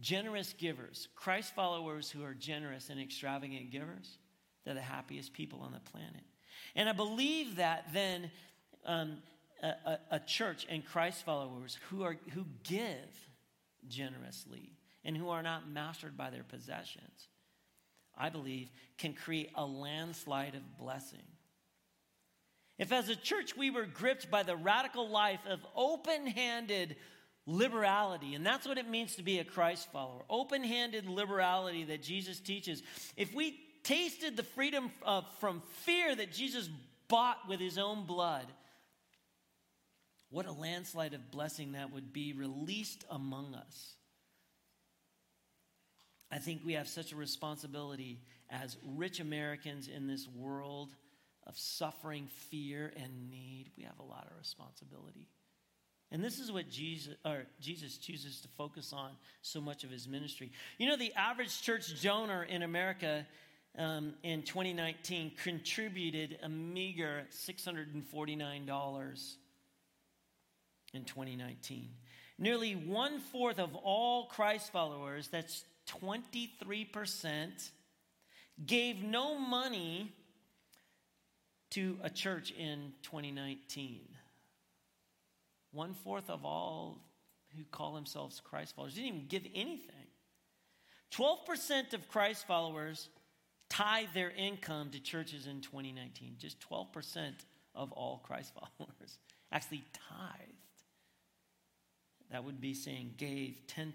generous 0.00 0.54
givers, 0.54 1.08
Christ 1.14 1.54
followers 1.54 2.10
who 2.10 2.24
are 2.24 2.34
generous 2.34 2.88
and 2.88 3.00
extravagant 3.00 3.70
givers, 3.70 4.18
they're 4.64 4.74
the 4.74 4.80
happiest 4.80 5.32
people 5.32 5.60
on 5.60 5.72
the 5.72 5.80
planet. 5.90 6.22
And 6.76 6.88
I 6.88 6.92
believe 6.92 7.56
that 7.56 7.86
then 7.92 8.30
um, 8.86 9.18
a, 9.64 9.90
a, 9.90 9.98
a 10.12 10.20
church 10.20 10.66
and 10.68 10.84
Christ 10.84 11.24
followers 11.24 11.78
who, 11.90 12.02
are, 12.02 12.16
who 12.32 12.44
give 12.62 13.28
generously 13.88 14.72
and 15.04 15.16
who 15.16 15.28
are 15.30 15.42
not 15.42 15.68
mastered 15.68 16.16
by 16.16 16.30
their 16.30 16.44
possessions 16.44 17.28
I 18.16 18.28
believe, 18.28 18.70
can 18.98 19.12
create 19.12 19.50
a 19.54 19.64
landslide 19.64 20.54
of 20.54 20.78
blessing. 20.78 21.22
If, 22.78 22.92
as 22.92 23.08
a 23.08 23.16
church, 23.16 23.56
we 23.56 23.70
were 23.70 23.86
gripped 23.86 24.30
by 24.30 24.42
the 24.42 24.56
radical 24.56 25.08
life 25.08 25.40
of 25.48 25.60
open 25.76 26.26
handed 26.26 26.96
liberality, 27.46 28.34
and 28.34 28.44
that's 28.44 28.66
what 28.66 28.78
it 28.78 28.88
means 28.88 29.16
to 29.16 29.22
be 29.22 29.38
a 29.38 29.44
Christ 29.44 29.90
follower 29.92 30.22
open 30.30 30.64
handed 30.64 31.08
liberality 31.08 31.84
that 31.84 32.02
Jesus 32.02 32.40
teaches. 32.40 32.82
If 33.16 33.34
we 33.34 33.60
tasted 33.82 34.36
the 34.36 34.42
freedom 34.42 34.90
of, 35.02 35.24
from 35.40 35.62
fear 35.82 36.14
that 36.14 36.32
Jesus 36.32 36.68
bought 37.08 37.48
with 37.48 37.60
his 37.60 37.78
own 37.78 38.06
blood, 38.06 38.46
what 40.34 40.46
a 40.46 40.52
landslide 40.52 41.14
of 41.14 41.30
blessing 41.30 41.72
that 41.72 41.92
would 41.92 42.12
be 42.12 42.32
released 42.32 43.04
among 43.08 43.54
us. 43.54 43.94
I 46.28 46.38
think 46.38 46.62
we 46.66 46.72
have 46.72 46.88
such 46.88 47.12
a 47.12 47.16
responsibility 47.16 48.18
as 48.50 48.76
rich 48.96 49.20
Americans 49.20 49.86
in 49.86 50.08
this 50.08 50.26
world 50.26 50.90
of 51.46 51.56
suffering, 51.56 52.26
fear, 52.50 52.92
and 52.96 53.30
need. 53.30 53.66
We 53.78 53.84
have 53.84 54.00
a 54.00 54.02
lot 54.02 54.26
of 54.28 54.36
responsibility. 54.36 55.28
And 56.10 56.24
this 56.24 56.40
is 56.40 56.50
what 56.50 56.68
Jesus, 56.68 57.14
or 57.24 57.44
Jesus 57.60 57.96
chooses 57.96 58.40
to 58.40 58.48
focus 58.56 58.92
on 58.92 59.10
so 59.40 59.60
much 59.60 59.84
of 59.84 59.90
his 59.90 60.08
ministry. 60.08 60.50
You 60.78 60.88
know, 60.88 60.96
the 60.96 61.12
average 61.14 61.62
church 61.62 62.02
donor 62.02 62.42
in 62.42 62.62
America 62.62 63.24
um, 63.78 64.14
in 64.24 64.42
2019 64.42 65.30
contributed 65.44 66.40
a 66.42 66.48
meager 66.48 67.22
$649 67.30 69.36
in 70.94 71.04
2019. 71.04 71.88
Nearly 72.38 72.72
one 72.74 73.20
fourth 73.20 73.58
of 73.58 73.74
all 73.74 74.26
Christ 74.26 74.72
followers, 74.72 75.28
that's 75.28 75.64
23% 76.02 77.70
gave 78.66 79.02
no 79.02 79.38
money 79.38 80.12
to 81.70 81.98
a 82.02 82.10
church 82.10 82.52
in 82.52 82.92
2019. 83.02 84.00
One 85.72 85.94
fourth 85.94 86.30
of 86.30 86.44
all 86.44 87.00
who 87.56 87.64
call 87.70 87.94
themselves 87.94 88.40
Christ 88.40 88.74
followers 88.76 88.94
didn't 88.94 89.08
even 89.08 89.26
give 89.28 89.44
anything. 89.54 89.90
12% 91.12 91.94
of 91.94 92.08
Christ 92.08 92.46
followers 92.46 93.08
tithe 93.68 94.08
their 94.14 94.30
income 94.30 94.90
to 94.90 95.00
churches 95.00 95.46
in 95.46 95.60
2019. 95.60 96.36
Just 96.38 96.58
12% 96.68 97.32
of 97.74 97.92
all 97.92 98.22
Christ 98.24 98.52
followers 98.78 99.18
actually 99.52 99.84
tithed. 99.92 100.63
That 102.30 102.44
would 102.44 102.60
be 102.60 102.74
saying 102.74 103.14
gave 103.16 103.60
10%. 103.68 103.92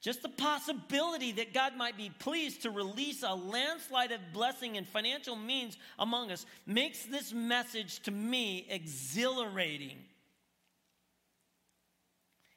Just 0.00 0.22
the 0.22 0.28
possibility 0.28 1.32
that 1.32 1.54
God 1.54 1.76
might 1.76 1.96
be 1.96 2.10
pleased 2.18 2.62
to 2.62 2.70
release 2.70 3.22
a 3.22 3.34
landslide 3.34 4.12
of 4.12 4.20
blessing 4.32 4.76
and 4.76 4.86
financial 4.86 5.34
means 5.34 5.76
among 5.98 6.30
us 6.30 6.46
makes 6.66 7.04
this 7.06 7.32
message 7.32 8.00
to 8.00 8.10
me 8.10 8.66
exhilarating. 8.70 9.96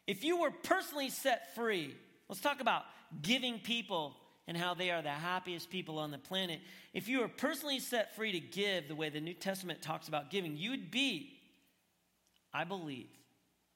If 0.06 0.24
you 0.24 0.42
were 0.42 0.52
personally 0.52 1.10
set 1.10 1.56
free, 1.56 1.96
let's 2.28 2.42
talk 2.42 2.62
about 2.62 2.84
giving 3.22 3.60
people 3.60 4.16
and 4.48 4.58
how 4.58 4.74
they 4.74 4.90
are 4.90 5.02
the 5.02 5.10
happiest 5.10 5.70
people 5.70 6.00
on 6.00 6.12
the 6.12 6.18
planet. 6.18 6.60
If 6.94 7.08
you 7.08 7.20
were 7.20 7.28
personally 7.28 7.80
set 7.80 8.16
free 8.16 8.32
to 8.32 8.40
give 8.40 8.88
the 8.88 8.96
way 8.96 9.10
the 9.10 9.22
New 9.22 9.36
Testament 9.36 9.82
talks 9.82 10.08
about 10.08 10.32
giving, 10.32 10.58
you'd 10.58 10.90
be, 10.90 11.38
I 12.52 12.64
believe, 12.64 13.08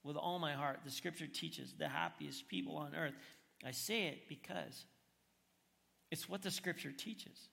with 0.04 0.18
all 0.18 0.40
my 0.40 0.54
heart, 0.54 0.80
the 0.84 0.92
scripture 0.92 1.28
teaches 1.28 1.74
the 1.78 1.88
happiest 1.88 2.48
people 2.48 2.78
on 2.78 2.96
earth. 2.96 3.14
I 3.66 3.72
say 3.72 4.08
it 4.08 4.28
because 4.28 4.86
it's 6.12 6.28
what 6.28 6.42
the 6.42 6.52
scripture 6.52 6.92
teaches. 6.92 7.50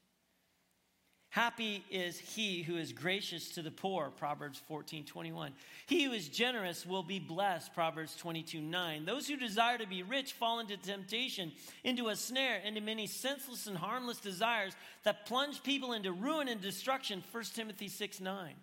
Happy 1.30 1.84
is 1.92 2.18
he 2.18 2.62
who 2.62 2.76
is 2.76 2.92
gracious 2.92 3.50
to 3.50 3.62
the 3.62 3.70
poor, 3.70 4.10
Proverbs 4.10 4.60
14, 4.66 5.04
21. 5.04 5.52
He 5.86 6.02
who 6.02 6.12
is 6.12 6.28
generous 6.28 6.84
will 6.84 7.04
be 7.04 7.20
blessed, 7.20 7.72
Proverbs 7.72 8.16
22, 8.16 8.60
9. 8.60 9.04
Those 9.04 9.28
who 9.28 9.36
desire 9.36 9.78
to 9.78 9.86
be 9.86 10.02
rich 10.02 10.32
fall 10.32 10.58
into 10.58 10.76
temptation, 10.76 11.52
into 11.84 12.08
a 12.08 12.16
snare, 12.16 12.58
into 12.58 12.80
many 12.80 13.06
senseless 13.06 13.68
and 13.68 13.76
harmless 13.76 14.18
desires 14.18 14.74
that 15.04 15.24
plunge 15.24 15.62
people 15.62 15.92
into 15.92 16.10
ruin 16.10 16.48
and 16.48 16.60
destruction, 16.60 17.22
1 17.30 17.44
Timothy 17.54 17.86
6, 17.86 18.20
9. 18.20 18.54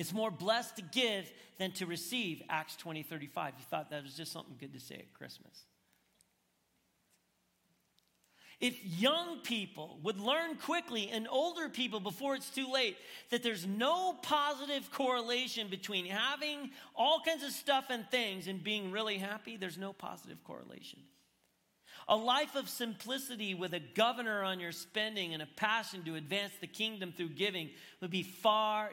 It's 0.00 0.14
more 0.14 0.30
blessed 0.30 0.76
to 0.76 0.82
give 0.82 1.30
than 1.58 1.72
to 1.72 1.84
receive, 1.84 2.42
Acts 2.48 2.74
20 2.76 3.02
35. 3.02 3.52
You 3.58 3.64
thought 3.68 3.90
that 3.90 4.02
was 4.02 4.14
just 4.14 4.32
something 4.32 4.56
good 4.58 4.72
to 4.72 4.80
say 4.80 4.94
at 4.94 5.12
Christmas. 5.12 5.66
If 8.60 8.82
young 8.82 9.40
people 9.40 9.98
would 10.02 10.18
learn 10.18 10.56
quickly 10.56 11.10
and 11.10 11.28
older 11.28 11.68
people 11.68 12.00
before 12.00 12.34
it's 12.34 12.48
too 12.48 12.72
late 12.72 12.96
that 13.28 13.42
there's 13.42 13.66
no 13.66 14.14
positive 14.22 14.90
correlation 14.90 15.68
between 15.68 16.06
having 16.06 16.70
all 16.96 17.20
kinds 17.20 17.44
of 17.44 17.50
stuff 17.50 17.90
and 17.90 18.08
things 18.10 18.46
and 18.46 18.64
being 18.64 18.90
really 18.92 19.18
happy, 19.18 19.58
there's 19.58 19.76
no 19.76 19.92
positive 19.92 20.42
correlation. 20.44 21.00
A 22.08 22.16
life 22.16 22.56
of 22.56 22.70
simplicity 22.70 23.52
with 23.52 23.74
a 23.74 23.80
governor 23.80 24.44
on 24.44 24.60
your 24.60 24.72
spending 24.72 25.34
and 25.34 25.42
a 25.42 25.48
passion 25.56 26.02
to 26.04 26.14
advance 26.14 26.54
the 26.58 26.66
kingdom 26.66 27.12
through 27.14 27.28
giving 27.30 27.68
would 28.00 28.10
be 28.10 28.22
far, 28.22 28.90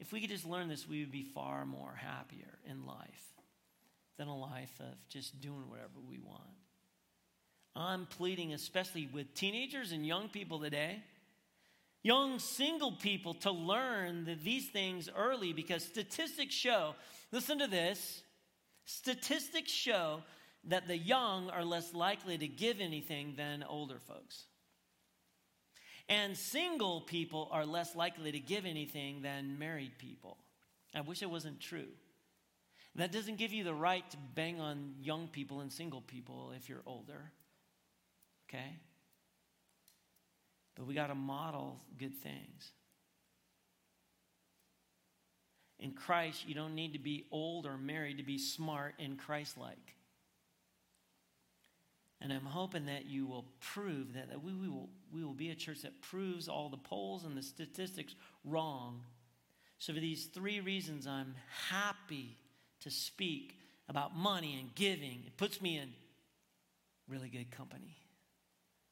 if 0.00 0.12
we 0.12 0.20
could 0.20 0.30
just 0.30 0.46
learn 0.46 0.68
this, 0.68 0.88
we 0.88 1.00
would 1.00 1.12
be 1.12 1.22
far 1.22 1.64
more 1.64 1.94
happier 1.96 2.58
in 2.68 2.86
life 2.86 3.32
than 4.18 4.28
a 4.28 4.36
life 4.36 4.72
of 4.80 4.94
just 5.08 5.40
doing 5.40 5.68
whatever 5.68 6.00
we 6.08 6.18
want. 6.18 6.42
I'm 7.76 8.06
pleading, 8.06 8.52
especially 8.52 9.08
with 9.12 9.34
teenagers 9.34 9.92
and 9.92 10.06
young 10.06 10.28
people 10.28 10.60
today, 10.60 11.02
young 12.02 12.38
single 12.38 12.92
people, 12.92 13.34
to 13.34 13.50
learn 13.50 14.38
these 14.44 14.68
things 14.68 15.08
early 15.14 15.52
because 15.52 15.84
statistics 15.84 16.54
show, 16.54 16.94
listen 17.32 17.58
to 17.58 17.66
this, 17.66 18.22
statistics 18.84 19.72
show 19.72 20.22
that 20.68 20.86
the 20.86 20.96
young 20.96 21.50
are 21.50 21.64
less 21.64 21.92
likely 21.92 22.38
to 22.38 22.46
give 22.46 22.80
anything 22.80 23.34
than 23.36 23.64
older 23.64 23.98
folks. 23.98 24.44
And 26.08 26.36
single 26.36 27.00
people 27.00 27.48
are 27.50 27.64
less 27.64 27.96
likely 27.96 28.32
to 28.32 28.38
give 28.38 28.66
anything 28.66 29.22
than 29.22 29.58
married 29.58 29.98
people. 29.98 30.36
I 30.94 31.00
wish 31.00 31.22
it 31.22 31.30
wasn't 31.30 31.60
true. 31.60 31.88
That 32.96 33.10
doesn't 33.10 33.38
give 33.38 33.52
you 33.52 33.64
the 33.64 33.74
right 33.74 34.08
to 34.10 34.16
bang 34.34 34.60
on 34.60 34.94
young 35.00 35.28
people 35.28 35.60
and 35.60 35.72
single 35.72 36.00
people 36.02 36.52
if 36.56 36.68
you're 36.68 36.82
older 36.86 37.32
okay? 38.54 38.78
But 40.76 40.86
we 40.86 40.94
got 40.94 41.08
to 41.08 41.14
model 41.14 41.80
good 41.98 42.14
things. 42.14 42.72
In 45.78 45.92
Christ, 45.92 46.46
you 46.46 46.54
don't 46.54 46.74
need 46.74 46.92
to 46.94 46.98
be 46.98 47.26
old 47.30 47.66
or 47.66 47.76
married 47.76 48.18
to 48.18 48.24
be 48.24 48.38
smart 48.38 48.94
and 48.98 49.18
Christ 49.18 49.58
like. 49.58 49.96
And 52.24 52.32
I'm 52.32 52.46
hoping 52.46 52.86
that 52.86 53.04
you 53.04 53.26
will 53.26 53.44
prove 53.60 54.14
that, 54.14 54.30
that 54.30 54.42
we, 54.42 54.52
we, 54.54 54.66
will, 54.66 54.88
we 55.12 55.22
will 55.22 55.34
be 55.34 55.50
a 55.50 55.54
church 55.54 55.82
that 55.82 56.00
proves 56.00 56.48
all 56.48 56.70
the 56.70 56.76
polls 56.78 57.24
and 57.24 57.36
the 57.36 57.42
statistics 57.42 58.16
wrong. 58.44 59.02
So, 59.78 59.92
for 59.92 60.00
these 60.00 60.24
three 60.26 60.60
reasons, 60.60 61.06
I'm 61.06 61.34
happy 61.68 62.38
to 62.80 62.90
speak 62.90 63.58
about 63.90 64.16
money 64.16 64.58
and 64.58 64.74
giving. 64.74 65.22
It 65.26 65.36
puts 65.36 65.60
me 65.60 65.76
in 65.76 65.90
really 67.06 67.28
good 67.28 67.50
company 67.50 67.98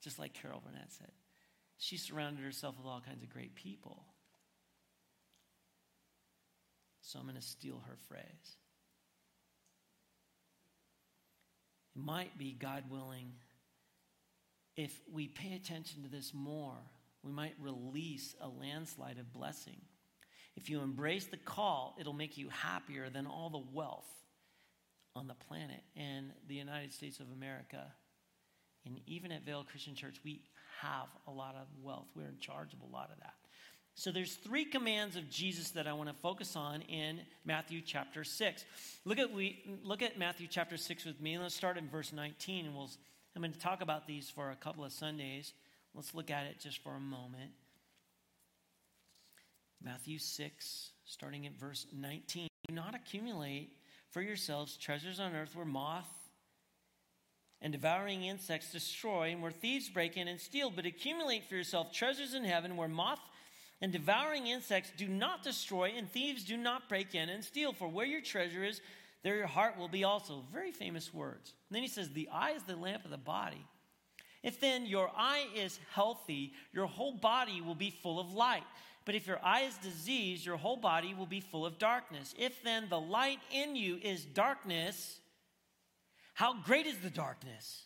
just 0.03 0.19
like 0.19 0.35
Carol 0.35 0.62
Burnett 0.65 0.93
said. 0.93 1.12
She 1.79 1.97
surrounded 1.97 2.45
herself 2.45 2.77
with 2.77 2.87
all 2.87 3.01
kinds 3.01 3.23
of 3.23 3.31
great 3.31 3.55
people. 3.55 4.05
So 7.01 7.19
I'm 7.19 7.25
going 7.25 7.37
to 7.37 7.43
steal 7.43 7.83
her 7.87 7.97
phrase. 8.09 8.21
It 8.21 8.57
might 11.94 12.37
be, 12.38 12.52
God 12.52 12.84
willing, 12.90 13.32
if 14.76 14.99
we 15.12 15.28
pay 15.28 15.54
attention 15.54 16.02
to 16.02 16.08
this 16.08 16.32
more, 16.34 16.76
we 17.22 17.32
might 17.32 17.54
release 17.61 18.34
a 18.40 18.49
landslide 18.49 19.18
of 19.18 19.32
blessing. 19.32 19.80
If 20.57 20.68
you 20.68 20.81
embrace 20.81 21.26
the 21.26 21.37
call, 21.37 21.96
it'll 22.00 22.12
make 22.12 22.37
you 22.37 22.48
happier 22.48 23.09
than 23.11 23.26
all 23.26 23.50
the 23.50 23.62
wealth 23.72 24.09
on 25.14 25.28
the 25.28 25.35
planet 25.35 25.83
and 25.96 26.33
the 26.48 26.55
United 26.55 26.92
States 26.92 27.20
of 27.20 27.26
America 27.31 27.92
and 28.85 29.00
even 29.07 29.31
at 29.33 29.44
Vale 29.44 29.64
Christian 29.64 29.94
Church, 29.94 30.16
we 30.24 30.40
have 30.81 31.09
a 31.26 31.31
lot 31.31 31.55
of 31.55 31.66
wealth. 31.81 32.09
We're 32.14 32.28
in 32.28 32.38
charge 32.38 32.74
of 32.74 32.81
a 32.81 32.92
lot 32.92 33.11
of 33.12 33.18
that. 33.20 33.35
So 33.94 34.11
there's 34.11 34.35
three 34.35 34.64
commands 34.64 35.16
of 35.16 35.28
Jesus 35.28 35.70
that 35.70 35.87
I 35.87 35.92
want 35.92 36.09
to 36.09 36.14
focus 36.16 36.57
on 36.57 36.81
in 36.83 37.20
Matthew 37.44 37.83
chapter 37.83 38.24
6. 38.24 38.64
Look 39.05 39.18
at 39.18 39.33
we 39.33 39.62
look 39.85 40.02
at 40.02 40.18
Matthew 40.18 40.46
chapter 40.50 40.76
6 40.76 41.05
with 41.05 41.20
me. 41.20 41.38
Let's 41.38 41.55
start 41.55 41.76
in 41.76 41.88
verse 41.88 42.12
19 42.12 42.66
and 42.66 42.74
we'll 42.74 42.90
I'm 43.35 43.42
going 43.42 43.52
to 43.52 43.59
talk 43.59 43.81
about 43.81 44.07
these 44.07 44.28
for 44.28 44.50
a 44.50 44.57
couple 44.57 44.85
of 44.85 44.92
Sundays. 44.92 45.52
Let's 45.94 46.14
look 46.14 46.31
at 46.31 46.46
it 46.46 46.59
just 46.61 46.83
for 46.83 46.94
a 46.94 47.00
moment. 47.00 47.50
Matthew 49.83 50.18
6 50.18 50.90
starting 51.05 51.46
at 51.46 51.59
verse 51.59 51.87
19. 51.92 52.48
Do 52.68 52.74
not 52.74 52.94
accumulate 52.94 53.76
for 54.11 54.22
yourselves 54.22 54.76
treasures 54.76 55.20
on 55.20 55.35
earth 55.35 55.55
where 55.55 55.66
moth 55.66 56.09
and 57.62 57.72
devouring 57.72 58.24
insects 58.24 58.72
destroy, 58.72 59.31
and 59.31 59.40
where 59.40 59.52
thieves 59.52 59.88
break 59.88 60.16
in 60.16 60.26
and 60.26 60.40
steal, 60.40 60.68
but 60.68 60.85
accumulate 60.85 61.44
for 61.48 61.55
yourself 61.55 61.92
treasures 61.92 62.35
in 62.35 62.42
heaven 62.42 62.76
where 62.76 62.88
moth 62.88 63.20
and 63.83 63.92
devouring 63.92 64.47
insects 64.47 64.92
do 64.97 65.09
not 65.09 65.42
destroy, 65.42 65.92
and 65.97 66.09
thieves 66.09 66.45
do 66.45 66.57
not 66.57 66.88
break 66.88 67.16
in 67.16 67.29
and 67.29 67.45
steal. 67.45 67.73
For 67.73 67.88
where 67.88 68.07
your 68.07 68.21
treasure 68.21 68.62
is, 68.62 68.81
there 69.25 69.37
your 69.37 69.49
heart 69.49 69.77
will 69.77 69.88
be 69.88 70.05
also. 70.05 70.45
Very 70.53 70.71
famous 70.71 71.12
words. 71.12 71.53
And 71.68 71.75
then 71.75 71.83
he 71.83 71.88
says, 71.88 72.09
The 72.09 72.29
eye 72.33 72.53
is 72.53 72.62
the 72.62 72.77
lamp 72.77 73.05
of 73.05 73.11
the 73.11 73.18
body. 73.18 73.66
If 74.45 74.61
then 74.61 74.87
your 74.87 75.11
eye 75.16 75.47
is 75.57 75.81
healthy, 75.92 76.53
your 76.73 76.87
whole 76.87 77.14
body 77.14 77.61
will 77.61 77.75
be 77.75 77.90
full 77.90 78.21
of 78.21 78.33
light. 78.33 78.62
But 79.05 79.16
if 79.16 79.27
your 79.27 79.40
eye 79.45 79.62
is 79.62 79.77
diseased, 79.79 80.47
your 80.47 80.57
whole 80.57 80.77
body 80.77 81.12
will 81.12 81.27
be 81.27 81.40
full 81.40 81.66
of 81.66 81.79
darkness. 81.79 82.37
If 82.38 82.62
then 82.62 82.87
the 82.88 83.01
light 83.01 83.40
in 83.53 83.75
you 83.75 83.99
is 84.01 84.25
darkness, 84.25 85.18
how 86.35 86.55
great 86.62 86.87
is 86.87 86.99
the 86.99 87.11
darkness? 87.11 87.83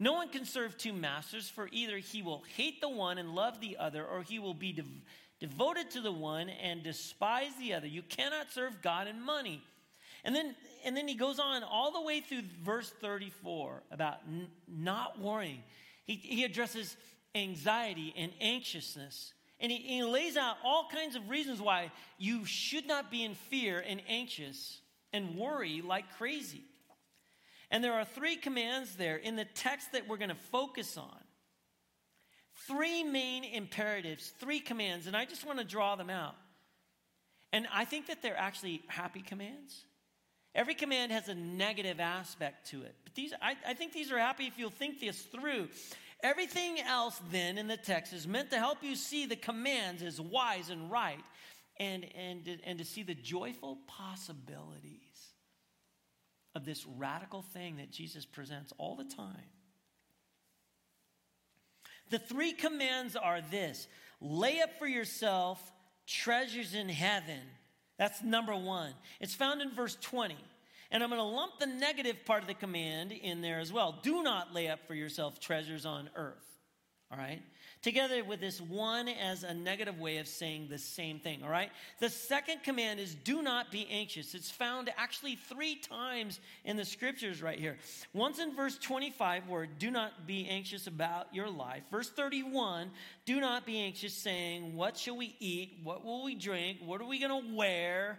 No 0.00 0.12
one 0.12 0.28
can 0.28 0.44
serve 0.44 0.78
two 0.78 0.92
masters, 0.92 1.48
for 1.48 1.68
either 1.72 1.98
he 1.98 2.22
will 2.22 2.44
hate 2.56 2.80
the 2.80 2.88
one 2.88 3.18
and 3.18 3.34
love 3.34 3.60
the 3.60 3.76
other, 3.78 4.04
or 4.04 4.22
he 4.22 4.38
will 4.38 4.54
be 4.54 4.72
dev- 4.72 4.86
devoted 5.40 5.90
to 5.92 6.00
the 6.00 6.12
one 6.12 6.48
and 6.48 6.82
despise 6.82 7.50
the 7.58 7.74
other. 7.74 7.86
You 7.86 8.02
cannot 8.02 8.52
serve 8.52 8.80
God 8.80 9.08
and 9.08 9.22
money. 9.22 9.62
And 10.24 10.34
then, 10.34 10.54
and 10.84 10.96
then 10.96 11.08
he 11.08 11.14
goes 11.14 11.38
on 11.38 11.62
all 11.64 11.92
the 11.92 12.02
way 12.02 12.20
through 12.20 12.42
verse 12.62 12.90
34 13.00 13.82
about 13.90 14.18
n- 14.28 14.48
not 14.68 15.20
worrying. 15.20 15.62
He, 16.04 16.14
he 16.14 16.44
addresses 16.44 16.96
anxiety 17.34 18.14
and 18.16 18.32
anxiousness. 18.40 19.32
And 19.60 19.72
he, 19.72 19.78
he 19.78 20.02
lays 20.04 20.36
out 20.36 20.56
all 20.64 20.88
kinds 20.92 21.16
of 21.16 21.28
reasons 21.28 21.60
why 21.60 21.90
you 22.18 22.44
should 22.44 22.86
not 22.86 23.10
be 23.10 23.24
in 23.24 23.34
fear 23.34 23.82
and 23.86 24.00
anxious 24.08 24.80
and 25.12 25.36
worry 25.36 25.82
like 25.82 26.04
crazy. 26.16 26.62
And 27.70 27.84
there 27.84 27.94
are 27.94 28.04
three 28.04 28.36
commands 28.36 28.94
there 28.96 29.16
in 29.16 29.36
the 29.36 29.44
text 29.44 29.92
that 29.92 30.08
we're 30.08 30.16
going 30.16 30.30
to 30.30 30.34
focus 30.34 30.96
on. 30.96 31.18
Three 32.66 33.04
main 33.04 33.44
imperatives, 33.44 34.32
three 34.40 34.60
commands, 34.60 35.06
and 35.06 35.16
I 35.16 35.24
just 35.26 35.46
want 35.46 35.58
to 35.58 35.64
draw 35.64 35.96
them 35.96 36.10
out. 36.10 36.34
And 37.52 37.66
I 37.72 37.84
think 37.84 38.08
that 38.08 38.22
they're 38.22 38.36
actually 38.36 38.82
happy 38.88 39.20
commands. 39.20 39.84
Every 40.54 40.74
command 40.74 41.12
has 41.12 41.28
a 41.28 41.34
negative 41.34 42.00
aspect 42.00 42.70
to 42.70 42.82
it. 42.82 42.94
But 43.04 43.14
these, 43.14 43.32
I, 43.40 43.54
I 43.66 43.74
think 43.74 43.92
these 43.92 44.10
are 44.10 44.18
happy 44.18 44.46
if 44.46 44.58
you'll 44.58 44.70
think 44.70 44.98
this 45.00 45.20
through. 45.20 45.68
Everything 46.22 46.80
else, 46.80 47.20
then, 47.30 47.58
in 47.58 47.68
the 47.68 47.76
text 47.76 48.12
is 48.12 48.26
meant 48.26 48.50
to 48.50 48.58
help 48.58 48.82
you 48.82 48.96
see 48.96 49.26
the 49.26 49.36
commands 49.36 50.02
as 50.02 50.20
wise 50.20 50.68
and 50.70 50.90
right 50.90 51.22
and, 51.78 52.04
and, 52.16 52.60
and 52.64 52.78
to 52.78 52.84
see 52.84 53.04
the 53.04 53.14
joyful 53.14 53.78
possibilities 53.86 55.07
of 56.58 56.64
this 56.64 56.84
radical 56.98 57.40
thing 57.40 57.76
that 57.76 57.92
Jesus 57.92 58.26
presents 58.26 58.72
all 58.78 58.96
the 58.96 59.04
time. 59.04 59.48
The 62.10 62.18
three 62.18 62.52
commands 62.52 63.14
are 63.14 63.40
this 63.40 63.86
lay 64.20 64.60
up 64.60 64.76
for 64.78 64.86
yourself 64.86 65.72
treasures 66.06 66.74
in 66.74 66.88
heaven. 66.88 67.40
That's 67.96 68.22
number 68.22 68.56
one. 68.56 68.92
It's 69.20 69.34
found 69.34 69.62
in 69.62 69.70
verse 69.70 69.96
20. 70.00 70.36
And 70.90 71.02
I'm 71.02 71.10
going 71.10 71.20
to 71.20 71.24
lump 71.24 71.58
the 71.60 71.66
negative 71.66 72.24
part 72.24 72.42
of 72.42 72.48
the 72.48 72.54
command 72.54 73.12
in 73.12 73.40
there 73.40 73.60
as 73.60 73.72
well. 73.72 73.98
Do 74.02 74.22
not 74.22 74.52
lay 74.52 74.68
up 74.68 74.86
for 74.88 74.94
yourself 74.94 75.38
treasures 75.38 75.86
on 75.86 76.10
earth. 76.16 76.46
All 77.12 77.18
right? 77.18 77.42
Together 77.82 78.24
with 78.24 78.40
this 78.40 78.60
one 78.60 79.08
as 79.08 79.44
a 79.44 79.54
negative 79.54 79.98
way 79.98 80.18
of 80.18 80.26
saying 80.26 80.68
the 80.68 80.78
same 80.78 81.20
thing, 81.20 81.42
all 81.42 81.50
right? 81.50 81.70
The 82.00 82.10
second 82.10 82.62
command 82.62 83.00
is 83.00 83.14
do 83.14 83.42
not 83.42 83.70
be 83.70 83.86
anxious. 83.90 84.34
It's 84.34 84.50
found 84.50 84.90
actually 84.96 85.36
three 85.36 85.76
times 85.76 86.40
in 86.64 86.76
the 86.76 86.84
scriptures 86.84 87.42
right 87.42 87.58
here. 87.58 87.78
Once 88.12 88.38
in 88.38 88.54
verse 88.54 88.78
25, 88.78 89.48
where 89.48 89.66
do 89.66 89.90
not 89.90 90.26
be 90.26 90.48
anxious 90.48 90.86
about 90.86 91.32
your 91.34 91.48
life. 91.48 91.82
Verse 91.90 92.10
31, 92.10 92.90
do 93.24 93.40
not 93.40 93.64
be 93.64 93.80
anxious, 93.80 94.14
saying, 94.14 94.74
What 94.74 94.96
shall 94.96 95.16
we 95.16 95.36
eat? 95.38 95.78
What 95.82 96.04
will 96.04 96.24
we 96.24 96.34
drink? 96.34 96.78
What 96.84 97.00
are 97.00 97.06
we 97.06 97.18
going 97.18 97.42
to 97.42 97.54
wear? 97.54 98.18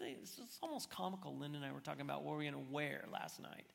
It's 0.00 0.58
almost 0.62 0.90
comical. 0.90 1.36
Linda 1.36 1.58
and 1.58 1.66
I 1.66 1.72
were 1.72 1.80
talking 1.80 2.02
about 2.02 2.22
what 2.22 2.36
we're 2.36 2.42
going 2.42 2.54
to 2.54 2.72
wear 2.72 3.04
last 3.12 3.40
night. 3.40 3.66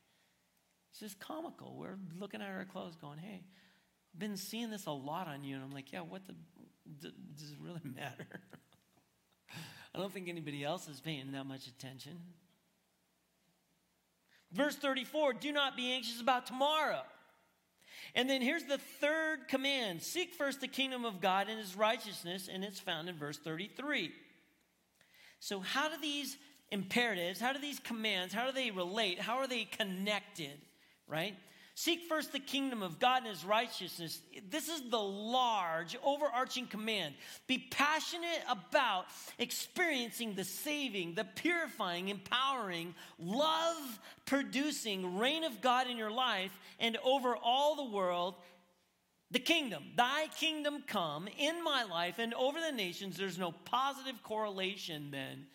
It's 0.90 1.00
just 1.00 1.20
comical. 1.20 1.76
We're 1.76 1.98
looking 2.18 2.40
at 2.40 2.48
our 2.48 2.64
clothes 2.64 2.96
going, 2.96 3.18
hey, 3.18 3.42
been 4.18 4.36
seeing 4.36 4.70
this 4.70 4.86
a 4.86 4.92
lot 4.92 5.26
on 5.28 5.44
you. 5.44 5.54
And 5.56 5.64
I'm 5.64 5.72
like, 5.72 5.92
yeah, 5.92 6.00
what 6.00 6.22
the, 6.26 6.34
does 7.00 7.50
it 7.50 7.58
really 7.60 7.80
matter? 7.96 8.40
I 9.94 9.98
don't 9.98 10.12
think 10.12 10.28
anybody 10.28 10.64
else 10.64 10.88
is 10.88 11.00
paying 11.00 11.32
that 11.32 11.44
much 11.44 11.66
attention. 11.66 12.18
Verse 14.52 14.76
34 14.76 15.34
do 15.34 15.52
not 15.52 15.76
be 15.76 15.92
anxious 15.92 16.20
about 16.20 16.46
tomorrow. 16.46 17.02
And 18.14 18.30
then 18.30 18.42
here's 18.42 18.64
the 18.64 18.78
third 19.00 19.48
command 19.48 20.02
seek 20.02 20.34
first 20.34 20.60
the 20.60 20.68
kingdom 20.68 21.04
of 21.04 21.20
God 21.20 21.48
and 21.48 21.58
his 21.58 21.76
righteousness, 21.76 22.48
and 22.52 22.64
it's 22.64 22.78
found 22.78 23.08
in 23.08 23.16
verse 23.16 23.38
33. 23.38 24.12
So, 25.40 25.60
how 25.60 25.88
do 25.88 25.96
these 26.00 26.36
imperatives, 26.70 27.40
how 27.40 27.52
do 27.52 27.60
these 27.60 27.78
commands, 27.80 28.32
how 28.32 28.46
do 28.46 28.52
they 28.52 28.70
relate? 28.70 29.20
How 29.20 29.38
are 29.38 29.46
they 29.46 29.64
connected, 29.64 30.58
right? 31.06 31.34
Seek 31.76 32.04
first 32.08 32.30
the 32.30 32.38
kingdom 32.38 32.84
of 32.84 33.00
God 33.00 33.22
and 33.22 33.26
his 33.26 33.44
righteousness. 33.44 34.20
This 34.48 34.68
is 34.68 34.88
the 34.90 34.96
large, 34.96 35.96
overarching 36.04 36.66
command. 36.66 37.14
Be 37.48 37.66
passionate 37.70 38.44
about 38.48 39.06
experiencing 39.38 40.34
the 40.34 40.44
saving, 40.44 41.14
the 41.14 41.24
purifying, 41.24 42.10
empowering, 42.10 42.94
love 43.18 43.98
producing 44.24 45.18
reign 45.18 45.42
of 45.42 45.60
God 45.60 45.88
in 45.88 45.96
your 45.96 46.12
life 46.12 46.52
and 46.78 46.96
over 47.04 47.36
all 47.36 47.74
the 47.74 47.90
world. 47.90 48.36
The 49.32 49.40
kingdom, 49.40 49.82
thy 49.96 50.28
kingdom 50.38 50.84
come 50.86 51.28
in 51.38 51.64
my 51.64 51.82
life 51.82 52.20
and 52.20 52.34
over 52.34 52.60
the 52.60 52.70
nations. 52.70 53.16
There's 53.16 53.38
no 53.38 53.50
positive 53.50 54.22
correlation 54.22 55.10
then 55.10 55.46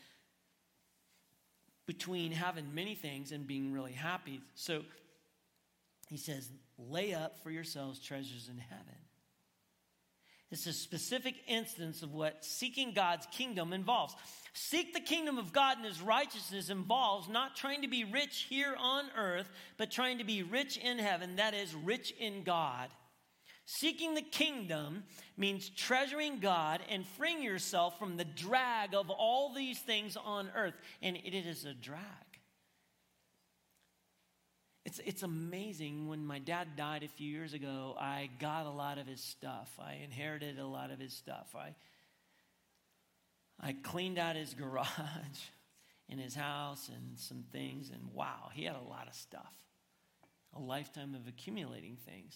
between 1.87 2.33
having 2.33 2.75
many 2.75 2.93
things 2.93 3.31
and 3.31 3.47
being 3.47 3.71
really 3.71 3.93
happy. 3.93 4.41
So 4.53 4.83
he 6.09 6.17
says, 6.17 6.49
lay 6.77 7.13
up 7.13 7.41
for 7.43 7.51
yourselves 7.51 7.99
treasures 7.99 8.49
in 8.49 8.57
heaven. 8.57 8.95
It's 10.51 10.65
a 10.65 10.73
specific 10.73 11.35
instance 11.47 12.01
of 12.01 12.11
what 12.11 12.43
seeking 12.43 12.93
God's 12.93 13.27
kingdom 13.27 13.71
involves. 13.71 14.15
Seek 14.53 14.95
the 14.95 14.99
kingdom 14.99 15.37
of 15.37 15.53
God 15.53 15.77
and 15.77 15.85
his 15.85 16.01
righteousness 16.01 16.71
involves 16.71 17.29
not 17.29 17.55
trying 17.55 17.83
to 17.83 17.87
be 17.87 18.03
rich 18.03 18.47
here 18.49 18.75
on 18.79 19.05
earth, 19.15 19.47
but 19.77 19.91
trying 19.91 20.17
to 20.17 20.23
be 20.23 20.41
rich 20.41 20.77
in 20.77 20.97
heaven, 20.97 21.35
that 21.35 21.53
is, 21.53 21.75
rich 21.75 22.11
in 22.19 22.43
God. 22.43 22.89
Seeking 23.65 24.15
the 24.15 24.23
kingdom 24.23 25.03
means 25.37 25.69
treasuring 25.69 26.39
God 26.39 26.81
and 26.89 27.05
freeing 27.05 27.43
yourself 27.43 27.99
from 27.99 28.17
the 28.17 28.25
drag 28.25 28.95
of 28.95 29.11
all 29.11 29.53
these 29.53 29.77
things 29.77 30.17
on 30.17 30.49
earth. 30.55 30.73
And 31.03 31.15
it 31.15 31.35
is 31.35 31.65
a 31.65 31.75
drag. 31.75 32.01
It's, 34.85 34.99
it's 34.99 35.23
amazing. 35.23 36.07
When 36.07 36.25
my 36.25 36.39
dad 36.39 36.75
died 36.75 37.03
a 37.03 37.07
few 37.07 37.29
years 37.29 37.53
ago, 37.53 37.95
I 37.99 38.29
got 38.39 38.65
a 38.65 38.71
lot 38.71 38.97
of 38.97 39.07
his 39.07 39.21
stuff. 39.21 39.69
I 39.79 39.99
inherited 40.03 40.57
a 40.57 40.65
lot 40.65 40.91
of 40.91 40.99
his 40.99 41.13
stuff. 41.13 41.55
I, 41.55 41.75
I 43.59 43.75
cleaned 43.83 44.17
out 44.17 44.35
his 44.35 44.53
garage 44.59 44.87
in 46.07 46.17
his 46.17 46.33
house 46.33 46.89
and 46.89 47.19
some 47.19 47.43
things, 47.51 47.91
and 47.91 48.13
wow, 48.13 48.49
he 48.53 48.63
had 48.63 48.75
a 48.75 48.89
lot 48.89 49.07
of 49.07 49.13
stuff. 49.13 49.53
A 50.55 50.59
lifetime 50.59 51.13
of 51.13 51.27
accumulating 51.27 51.97
things. 52.07 52.35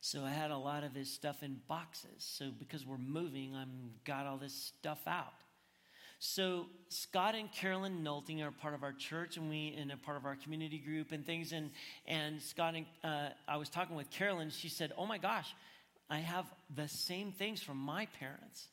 So 0.00 0.22
I 0.22 0.30
had 0.30 0.50
a 0.50 0.58
lot 0.58 0.84
of 0.84 0.94
his 0.94 1.10
stuff 1.10 1.42
in 1.42 1.60
boxes. 1.68 2.10
So 2.18 2.50
because 2.50 2.84
we're 2.84 2.98
moving, 2.98 3.54
I'm 3.54 3.92
got 4.04 4.26
all 4.26 4.36
this 4.36 4.52
stuff 4.52 5.00
out. 5.06 5.32
So 6.18 6.66
Scott 6.88 7.34
and 7.34 7.50
Carolyn 7.52 8.02
Nolting 8.02 8.42
are 8.42 8.50
part 8.50 8.74
of 8.74 8.82
our 8.82 8.92
church, 8.92 9.36
and 9.36 9.48
we 9.48 9.76
and 9.78 9.92
a 9.92 9.96
part 9.96 10.16
of 10.16 10.24
our 10.24 10.36
community 10.36 10.78
group 10.78 11.12
and 11.12 11.24
things. 11.24 11.52
And 11.52 11.70
and 12.06 12.40
Scott 12.40 12.74
and 12.74 12.86
uh, 13.02 13.30
I 13.46 13.56
was 13.56 13.68
talking 13.68 13.96
with 13.96 14.10
Carolyn. 14.10 14.50
She 14.50 14.68
said, 14.68 14.92
"Oh 14.96 15.06
my 15.06 15.18
gosh, 15.18 15.54
I 16.08 16.18
have 16.18 16.46
the 16.74 16.88
same 16.88 17.32
things 17.32 17.62
from 17.62 17.78
my 17.78 18.06
parents, 18.18 18.68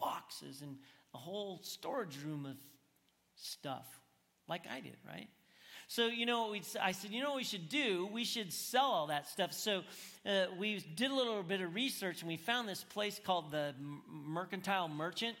boxes 0.00 0.62
and 0.62 0.76
a 1.14 1.18
whole 1.18 1.60
storage 1.62 2.16
room 2.24 2.46
of 2.46 2.56
stuff, 3.34 3.86
like 4.48 4.62
I 4.70 4.80
did, 4.80 4.96
right?" 5.06 5.28
So, 5.88 6.06
you 6.06 6.26
know, 6.26 6.52
I 6.82 6.90
said, 6.90 7.12
you 7.12 7.22
know 7.22 7.30
what 7.30 7.36
we 7.36 7.44
should 7.44 7.68
do? 7.68 8.08
We 8.12 8.24
should 8.24 8.52
sell 8.52 8.86
all 8.86 9.06
that 9.06 9.28
stuff. 9.28 9.52
So, 9.52 9.84
uh, 10.24 10.46
we 10.58 10.80
did 10.80 11.12
a 11.12 11.14
little 11.14 11.44
bit 11.44 11.60
of 11.60 11.76
research 11.76 12.22
and 12.22 12.28
we 12.28 12.36
found 12.36 12.68
this 12.68 12.82
place 12.82 13.20
called 13.24 13.52
the 13.52 13.72
Mercantile 14.10 14.88
Merchant. 14.88 15.36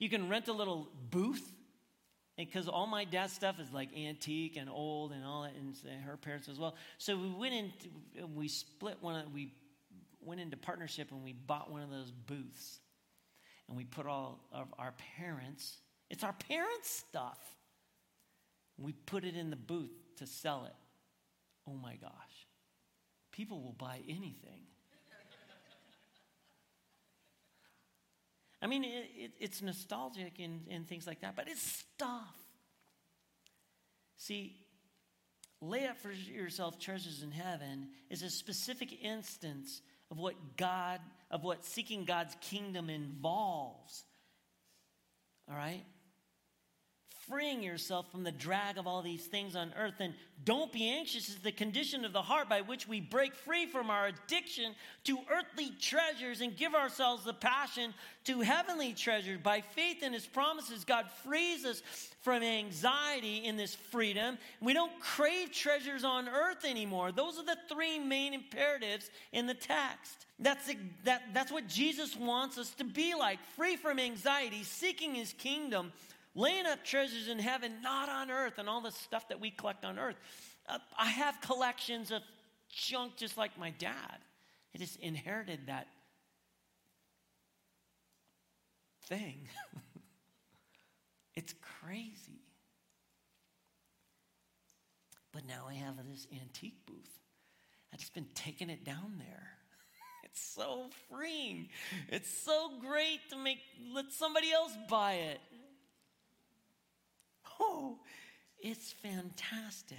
You 0.00 0.08
can 0.08 0.28
rent 0.28 0.48
a 0.48 0.52
little 0.52 0.88
booth 1.10 1.46
because 2.36 2.68
all 2.68 2.86
my 2.86 3.04
dad's 3.04 3.34
stuff 3.34 3.60
is 3.60 3.70
like 3.70 3.90
antique 3.96 4.56
and 4.56 4.68
old 4.70 5.12
and 5.12 5.24
all 5.24 5.42
that, 5.42 5.52
and 5.54 5.76
her 6.02 6.16
parents 6.16 6.48
as 6.48 6.58
well. 6.58 6.74
So 6.96 7.16
we 7.16 7.28
went 7.28 7.54
into, 7.54 8.26
we 8.34 8.48
split 8.48 8.96
one 9.02 9.14
of, 9.14 9.32
we 9.32 9.52
went 10.22 10.40
into 10.40 10.56
partnership 10.56 11.12
and 11.12 11.22
we 11.22 11.34
bought 11.34 11.70
one 11.70 11.82
of 11.82 11.90
those 11.90 12.10
booths, 12.10 12.80
and 13.68 13.76
we 13.76 13.84
put 13.84 14.06
all 14.06 14.40
of 14.52 14.72
our 14.78 14.94
parents. 15.18 15.76
It's 16.08 16.24
our 16.24 16.32
parents' 16.32 16.90
stuff. 16.90 17.38
We 18.78 18.92
put 18.92 19.24
it 19.24 19.36
in 19.36 19.50
the 19.50 19.56
booth 19.56 19.92
to 20.16 20.26
sell 20.26 20.64
it. 20.64 20.74
Oh 21.68 21.74
my 21.74 21.96
gosh, 21.96 22.46
people 23.32 23.60
will 23.62 23.76
buy 23.78 24.00
anything. 24.08 24.62
I 28.62 28.66
mean, 28.66 28.84
it, 28.84 29.10
it, 29.16 29.30
it's 29.40 29.62
nostalgic 29.62 30.38
and, 30.38 30.66
and 30.70 30.86
things 30.86 31.06
like 31.06 31.20
that, 31.20 31.34
but 31.36 31.48
it's 31.48 31.62
stuff. 31.62 32.36
See, 34.16 34.54
lay 35.60 35.86
up 35.86 35.98
for 35.98 36.12
yourself 36.12 36.78
treasures 36.78 37.22
in 37.22 37.30
heaven 37.30 37.88
is 38.10 38.22
a 38.22 38.30
specific 38.30 39.02
instance 39.02 39.80
of 40.10 40.18
what 40.18 40.34
God, 40.56 41.00
of 41.30 41.42
what 41.42 41.64
seeking 41.64 42.04
God's 42.04 42.36
kingdom 42.40 42.90
involves. 42.90 44.04
All 45.48 45.56
right? 45.56 45.84
Freeing 47.30 47.62
yourself 47.62 48.10
from 48.10 48.24
the 48.24 48.32
drag 48.32 48.76
of 48.76 48.86
all 48.86 49.02
these 49.02 49.26
things 49.26 49.54
on 49.54 49.72
earth. 49.78 49.94
And 50.00 50.14
don't 50.44 50.72
be 50.72 50.90
anxious 50.90 51.28
is 51.28 51.36
the 51.36 51.52
condition 51.52 52.04
of 52.04 52.12
the 52.12 52.22
heart 52.22 52.48
by 52.48 52.60
which 52.62 52.88
we 52.88 53.00
break 53.00 53.34
free 53.34 53.66
from 53.66 53.88
our 53.88 54.08
addiction 54.08 54.74
to 55.04 55.18
earthly 55.30 55.70
treasures 55.80 56.40
and 56.40 56.56
give 56.56 56.74
ourselves 56.74 57.24
the 57.24 57.32
passion 57.32 57.94
to 58.24 58.40
heavenly 58.40 58.92
treasures. 58.92 59.38
By 59.42 59.60
faith 59.60 60.02
in 60.02 60.12
his 60.12 60.26
promises, 60.26 60.84
God 60.84 61.06
frees 61.24 61.64
us 61.64 61.82
from 62.22 62.42
anxiety 62.42 63.44
in 63.44 63.56
this 63.56 63.74
freedom. 63.74 64.36
We 64.60 64.72
don't 64.72 64.98
crave 65.00 65.52
treasures 65.52 66.04
on 66.04 66.28
earth 66.28 66.64
anymore. 66.64 67.12
Those 67.12 67.38
are 67.38 67.44
the 67.44 67.58
three 67.72 67.98
main 67.98 68.34
imperatives 68.34 69.10
in 69.32 69.46
the 69.46 69.54
text. 69.54 70.26
That's, 70.38 70.72
that, 71.04 71.22
that's 71.32 71.52
what 71.52 71.68
Jesus 71.68 72.16
wants 72.16 72.56
us 72.58 72.70
to 72.74 72.84
be 72.84 73.14
like 73.14 73.38
free 73.56 73.76
from 73.76 73.98
anxiety, 73.98 74.64
seeking 74.64 75.14
his 75.14 75.32
kingdom 75.34 75.92
laying 76.34 76.66
up 76.66 76.84
treasures 76.84 77.28
in 77.28 77.38
heaven, 77.38 77.82
not 77.82 78.08
on 78.08 78.30
earth, 78.30 78.58
and 78.58 78.68
all 78.68 78.80
the 78.80 78.92
stuff 78.92 79.28
that 79.28 79.40
we 79.40 79.50
collect 79.50 79.84
on 79.84 79.98
earth. 79.98 80.16
Uh, 80.68 80.78
I 80.98 81.08
have 81.08 81.40
collections 81.40 82.10
of 82.10 82.22
junk 82.68 83.16
just 83.16 83.36
like 83.36 83.58
my 83.58 83.70
dad. 83.70 84.18
He 84.72 84.78
just 84.78 84.96
inherited 85.00 85.66
that 85.66 85.88
thing. 89.06 89.48
it's 91.34 91.54
crazy. 91.82 92.44
But 95.32 95.46
now 95.46 95.66
I 95.68 95.74
have 95.74 95.96
this 96.08 96.26
antique 96.32 96.86
booth. 96.86 97.18
I've 97.92 98.00
just 98.00 98.14
been 98.14 98.28
taking 98.34 98.70
it 98.70 98.84
down 98.84 99.14
there. 99.18 99.48
It's 100.22 100.42
so 100.54 100.90
freeing. 101.08 101.70
It's 102.08 102.30
so 102.32 102.70
great 102.80 103.18
to 103.30 103.36
make 103.36 103.58
let 103.92 104.12
somebody 104.12 104.52
else 104.52 104.70
buy 104.88 105.14
it. 105.14 105.40
Oh, 107.60 107.98
it's 108.58 108.92
fantastic. 108.92 109.98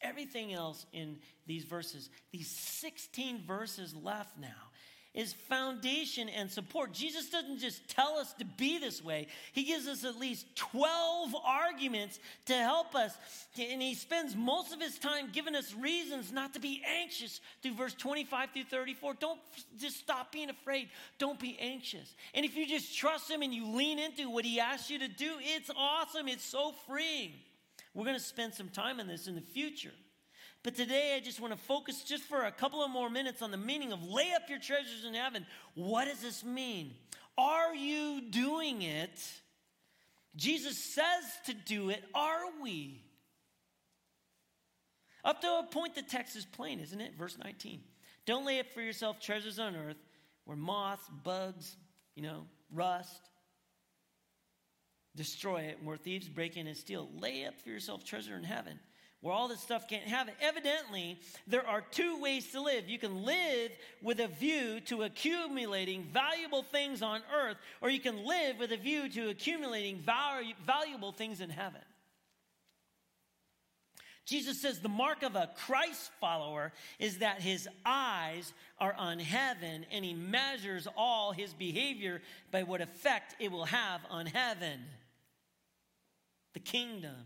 Everything 0.00 0.52
else 0.52 0.84
in 0.92 1.18
these 1.46 1.64
verses, 1.64 2.10
these 2.32 2.48
16 2.50 3.42
verses 3.46 3.94
left 3.94 4.36
now, 4.38 4.70
is 5.14 5.34
foundation 5.34 6.28
and 6.30 6.50
support. 6.50 6.92
Jesus 6.92 7.28
doesn't 7.28 7.58
just 7.58 7.86
tell 7.88 8.16
us 8.16 8.32
to 8.34 8.44
be 8.44 8.78
this 8.78 9.04
way, 9.04 9.26
He 9.52 9.64
gives 9.64 9.86
us 9.86 10.04
at 10.04 10.18
least 10.18 10.46
12 10.56 11.34
arguments 11.44 12.18
to 12.46 12.54
help 12.54 12.94
us. 12.94 13.14
And 13.58 13.82
He 13.82 13.94
spends 13.94 14.34
most 14.34 14.72
of 14.72 14.80
His 14.80 14.98
time 14.98 15.28
giving 15.32 15.54
us 15.54 15.74
reasons 15.74 16.32
not 16.32 16.54
to 16.54 16.60
be 16.60 16.82
anxious 17.00 17.40
through 17.62 17.74
verse 17.74 17.94
25 17.94 18.50
through 18.52 18.64
34. 18.64 19.14
Don't 19.14 19.40
just 19.78 19.98
stop 19.98 20.32
being 20.32 20.50
afraid. 20.50 20.88
Don't 21.18 21.38
be 21.38 21.58
anxious. 21.60 22.14
And 22.34 22.46
if 22.46 22.56
you 22.56 22.66
just 22.66 22.96
trust 22.96 23.30
Him 23.30 23.42
and 23.42 23.52
you 23.52 23.66
lean 23.66 23.98
into 23.98 24.30
what 24.30 24.44
He 24.44 24.60
asks 24.60 24.90
you 24.90 24.98
to 24.98 25.08
do, 25.08 25.32
it's 25.40 25.70
awesome. 25.76 26.28
It's 26.28 26.44
so 26.44 26.72
freeing. 26.86 27.32
We're 27.94 28.04
going 28.04 28.16
to 28.16 28.22
spend 28.22 28.54
some 28.54 28.68
time 28.68 29.00
on 29.00 29.06
this 29.06 29.26
in 29.26 29.34
the 29.34 29.42
future. 29.42 29.92
But 30.62 30.76
today 30.76 31.14
I 31.16 31.20
just 31.20 31.40
want 31.40 31.52
to 31.52 31.58
focus 31.58 32.04
just 32.04 32.22
for 32.22 32.44
a 32.44 32.52
couple 32.52 32.84
of 32.84 32.90
more 32.90 33.10
minutes 33.10 33.42
on 33.42 33.50
the 33.50 33.56
meaning 33.56 33.92
of 33.92 34.02
lay 34.04 34.32
up 34.34 34.48
your 34.48 34.60
treasures 34.60 35.04
in 35.06 35.14
heaven. 35.14 35.44
What 35.74 36.06
does 36.06 36.20
this 36.20 36.44
mean? 36.44 36.94
Are 37.36 37.74
you 37.74 38.20
doing 38.30 38.82
it? 38.82 39.20
Jesus 40.36 40.78
says 40.78 41.24
to 41.46 41.54
do 41.54 41.90
it. 41.90 42.04
Are 42.14 42.44
we? 42.62 43.02
Up 45.24 45.40
to 45.40 45.46
a 45.46 45.66
point, 45.68 45.94
the 45.94 46.02
text 46.02 46.36
is 46.36 46.44
plain, 46.44 46.78
isn't 46.80 47.00
it? 47.00 47.16
Verse 47.18 47.36
19. 47.42 47.80
Don't 48.24 48.46
lay 48.46 48.60
up 48.60 48.70
for 48.72 48.80
yourself 48.80 49.20
treasures 49.20 49.58
on 49.58 49.74
earth 49.74 49.96
where 50.44 50.56
moths, 50.56 51.08
bugs, 51.24 51.76
you 52.14 52.22
know, 52.22 52.46
rust, 52.72 53.30
destroy 55.16 55.62
it, 55.62 55.78
where 55.82 55.96
thieves 55.96 56.28
break 56.28 56.56
in 56.56 56.66
and 56.66 56.76
steal. 56.76 57.08
Lay 57.18 57.46
up 57.46 57.60
for 57.60 57.68
yourself 57.68 58.04
treasure 58.04 58.36
in 58.36 58.44
heaven 58.44 58.78
where 59.22 59.32
all 59.32 59.48
this 59.48 59.60
stuff 59.60 59.88
can't 59.88 60.06
have 60.06 60.28
it. 60.28 60.34
Evidently, 60.40 61.18
there 61.46 61.66
are 61.66 61.80
two 61.80 62.20
ways 62.20 62.50
to 62.50 62.60
live. 62.60 62.88
You 62.88 62.98
can 62.98 63.24
live 63.24 63.70
with 64.02 64.18
a 64.18 64.26
view 64.26 64.80
to 64.86 65.04
accumulating 65.04 66.08
valuable 66.12 66.64
things 66.64 67.02
on 67.02 67.22
earth, 67.34 67.56
or 67.80 67.88
you 67.88 68.00
can 68.00 68.26
live 68.26 68.58
with 68.58 68.72
a 68.72 68.76
view 68.76 69.08
to 69.10 69.30
accumulating 69.30 70.04
valuable 70.66 71.12
things 71.12 71.40
in 71.40 71.50
heaven. 71.50 71.80
Jesus 74.24 74.60
says 74.60 74.80
the 74.80 74.88
mark 74.88 75.22
of 75.22 75.34
a 75.34 75.50
Christ 75.66 76.10
follower 76.20 76.72
is 76.98 77.18
that 77.18 77.40
his 77.40 77.68
eyes 77.84 78.52
are 78.78 78.94
on 78.94 79.18
heaven 79.18 79.84
and 79.90 80.04
he 80.04 80.14
measures 80.14 80.86
all 80.96 81.32
his 81.32 81.52
behavior 81.52 82.22
by 82.50 82.62
what 82.62 82.80
effect 82.80 83.34
it 83.40 83.50
will 83.50 83.64
have 83.64 84.00
on 84.10 84.26
heaven. 84.26 84.80
The 86.54 86.60
kingdom 86.60 87.16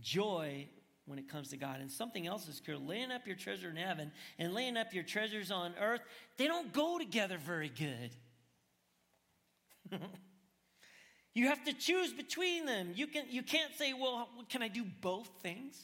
joy 0.00 0.68
when 1.06 1.18
it 1.18 1.28
comes 1.28 1.48
to 1.48 1.56
God. 1.56 1.80
And 1.80 1.90
something 1.90 2.26
else 2.26 2.48
is 2.48 2.60
clear 2.60 2.78
laying 2.78 3.10
up 3.10 3.26
your 3.26 3.36
treasure 3.36 3.70
in 3.70 3.76
heaven 3.76 4.12
and 4.38 4.54
laying 4.54 4.76
up 4.76 4.94
your 4.94 5.04
treasures 5.04 5.50
on 5.50 5.74
earth, 5.80 6.00
they 6.36 6.46
don't 6.46 6.72
go 6.72 6.98
together 6.98 7.38
very 7.38 7.70
good. 7.70 8.10
you 11.34 11.48
have 11.48 11.64
to 11.64 11.72
choose 11.72 12.12
between 12.12 12.66
them. 12.66 12.92
You, 12.94 13.06
can, 13.06 13.24
you 13.30 13.42
can't 13.42 13.74
say, 13.74 13.92
well, 13.92 14.28
can 14.48 14.62
I 14.62 14.68
do 14.68 14.84
both 15.00 15.28
things? 15.42 15.76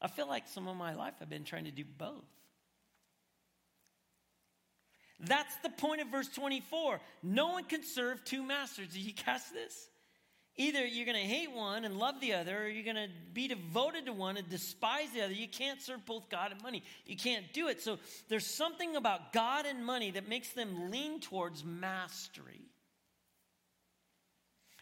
I 0.00 0.08
feel 0.08 0.28
like 0.28 0.46
some 0.48 0.68
of 0.68 0.76
my 0.76 0.94
life 0.94 1.14
I've 1.20 1.30
been 1.30 1.44
trying 1.44 1.64
to 1.64 1.70
do 1.70 1.84
both. 1.96 2.24
That's 5.18 5.56
the 5.62 5.70
point 5.70 6.02
of 6.02 6.08
verse 6.08 6.28
24. 6.28 7.00
No 7.22 7.48
one 7.48 7.64
can 7.64 7.82
serve 7.82 8.22
two 8.24 8.42
masters. 8.42 8.88
Did 8.88 9.00
you 9.00 9.14
catch 9.14 9.50
this? 9.52 9.88
Either 10.58 10.86
you're 10.86 11.04
going 11.04 11.18
to 11.18 11.22
hate 11.22 11.52
one 11.52 11.84
and 11.84 11.98
love 11.98 12.18
the 12.20 12.32
other, 12.32 12.64
or 12.64 12.68
you're 12.68 12.84
going 12.84 12.96
to 12.96 13.12
be 13.34 13.46
devoted 13.46 14.06
to 14.06 14.12
one 14.12 14.38
and 14.38 14.48
despise 14.48 15.10
the 15.14 15.22
other. 15.22 15.34
You 15.34 15.48
can't 15.48 15.82
serve 15.82 16.06
both 16.06 16.30
God 16.30 16.52
and 16.52 16.62
money. 16.62 16.82
You 17.04 17.16
can't 17.16 17.52
do 17.52 17.68
it. 17.68 17.82
So 17.82 17.98
there's 18.28 18.46
something 18.46 18.96
about 18.96 19.34
God 19.34 19.66
and 19.66 19.84
money 19.84 20.12
that 20.12 20.28
makes 20.28 20.50
them 20.50 20.90
lean 20.90 21.20
towards 21.20 21.62
mastery. 21.62 22.62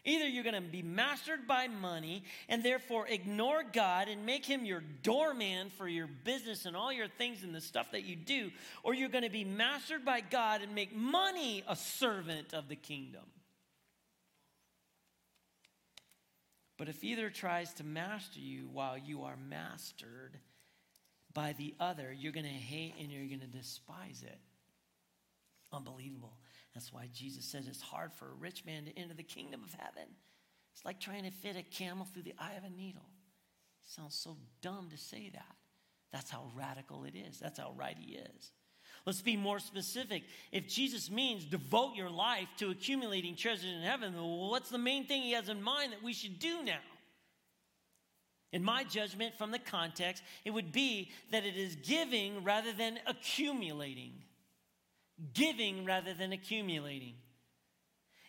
Either 0.05 0.27
you're 0.27 0.43
going 0.43 0.55
to 0.55 0.61
be 0.61 0.83
mastered 0.83 1.47
by 1.47 1.67
money 1.67 2.23
and 2.47 2.63
therefore 2.63 3.07
ignore 3.07 3.63
God 3.63 4.07
and 4.07 4.25
make 4.25 4.45
him 4.45 4.63
your 4.63 4.83
doorman 5.01 5.71
for 5.71 5.87
your 5.87 6.07
business 6.07 6.65
and 6.65 6.75
all 6.75 6.93
your 6.93 7.07
things 7.07 7.43
and 7.43 7.53
the 7.53 7.59
stuff 7.59 7.91
that 7.91 8.05
you 8.05 8.15
do, 8.15 8.51
or 8.83 8.93
you're 8.93 9.09
going 9.09 9.23
to 9.23 9.31
be 9.31 9.43
mastered 9.43 10.05
by 10.05 10.21
God 10.21 10.61
and 10.61 10.75
make 10.75 10.95
money 10.95 11.63
a 11.67 11.75
servant 11.75 12.53
of 12.53 12.69
the 12.69 12.75
kingdom. 12.75 13.23
But 16.77 16.89
if 16.89 17.03
either 17.03 17.29
tries 17.29 17.73
to 17.75 17.83
master 17.83 18.39
you 18.39 18.67
while 18.71 18.97
you 18.97 19.23
are 19.23 19.37
mastered 19.37 20.39
by 21.33 21.53
the 21.53 21.73
other, 21.79 22.11
you're 22.11 22.33
going 22.33 22.45
to 22.45 22.51
hate 22.51 22.95
and 22.99 23.11
you're 23.11 23.27
going 23.27 23.39
to 23.39 23.47
despise 23.47 24.23
it. 24.25 24.39
Unbelievable. 25.71 26.37
That's 26.73 26.91
why 26.91 27.07
Jesus 27.13 27.45
says 27.45 27.67
it's 27.67 27.81
hard 27.81 28.13
for 28.13 28.29
a 28.29 28.35
rich 28.35 28.65
man 28.65 28.85
to 28.85 28.97
enter 28.99 29.13
the 29.13 29.23
kingdom 29.23 29.63
of 29.63 29.73
heaven. 29.73 30.09
It's 30.73 30.83
like 30.83 30.99
trying 30.99 31.23
to 31.23 31.31
fit 31.31 31.55
a 31.55 31.63
camel 31.63 32.05
through 32.05 32.23
the 32.23 32.35
eye 32.37 32.55
of 32.57 32.65
a 32.65 32.69
needle. 32.69 33.09
It 33.83 33.89
sounds 33.91 34.15
so 34.15 34.37
dumb 34.61 34.89
to 34.91 34.97
say 34.97 35.29
that. 35.33 35.55
That's 36.11 36.29
how 36.29 36.51
radical 36.53 37.05
it 37.05 37.15
is. 37.15 37.39
That's 37.39 37.59
how 37.59 37.73
right 37.77 37.97
he 37.97 38.15
is. 38.15 38.51
Let's 39.05 39.21
be 39.21 39.37
more 39.37 39.59
specific. 39.59 40.23
If 40.51 40.67
Jesus 40.67 41.11
means 41.11 41.45
devote 41.45 41.95
your 41.95 42.09
life 42.09 42.47
to 42.57 42.71
accumulating 42.71 43.35
treasures 43.35 43.71
in 43.71 43.81
heaven, 43.81 44.15
well, 44.15 44.49
what's 44.49 44.69
the 44.69 44.79
main 44.79 45.05
thing 45.05 45.21
he 45.21 45.33
has 45.33 45.47
in 45.47 45.61
mind 45.61 45.93
that 45.93 46.03
we 46.03 46.13
should 46.13 46.39
do 46.39 46.63
now? 46.63 46.79
In 48.51 48.63
my 48.63 48.83
judgment, 48.83 49.35
from 49.37 49.51
the 49.51 49.59
context, 49.59 50.23
it 50.43 50.51
would 50.51 50.71
be 50.71 51.11
that 51.31 51.45
it 51.45 51.55
is 51.55 51.75
giving 51.75 52.43
rather 52.43 52.71
than 52.73 52.99
accumulating. 53.05 54.13
Giving 55.33 55.85
rather 55.85 56.13
than 56.13 56.31
accumulating. 56.33 57.15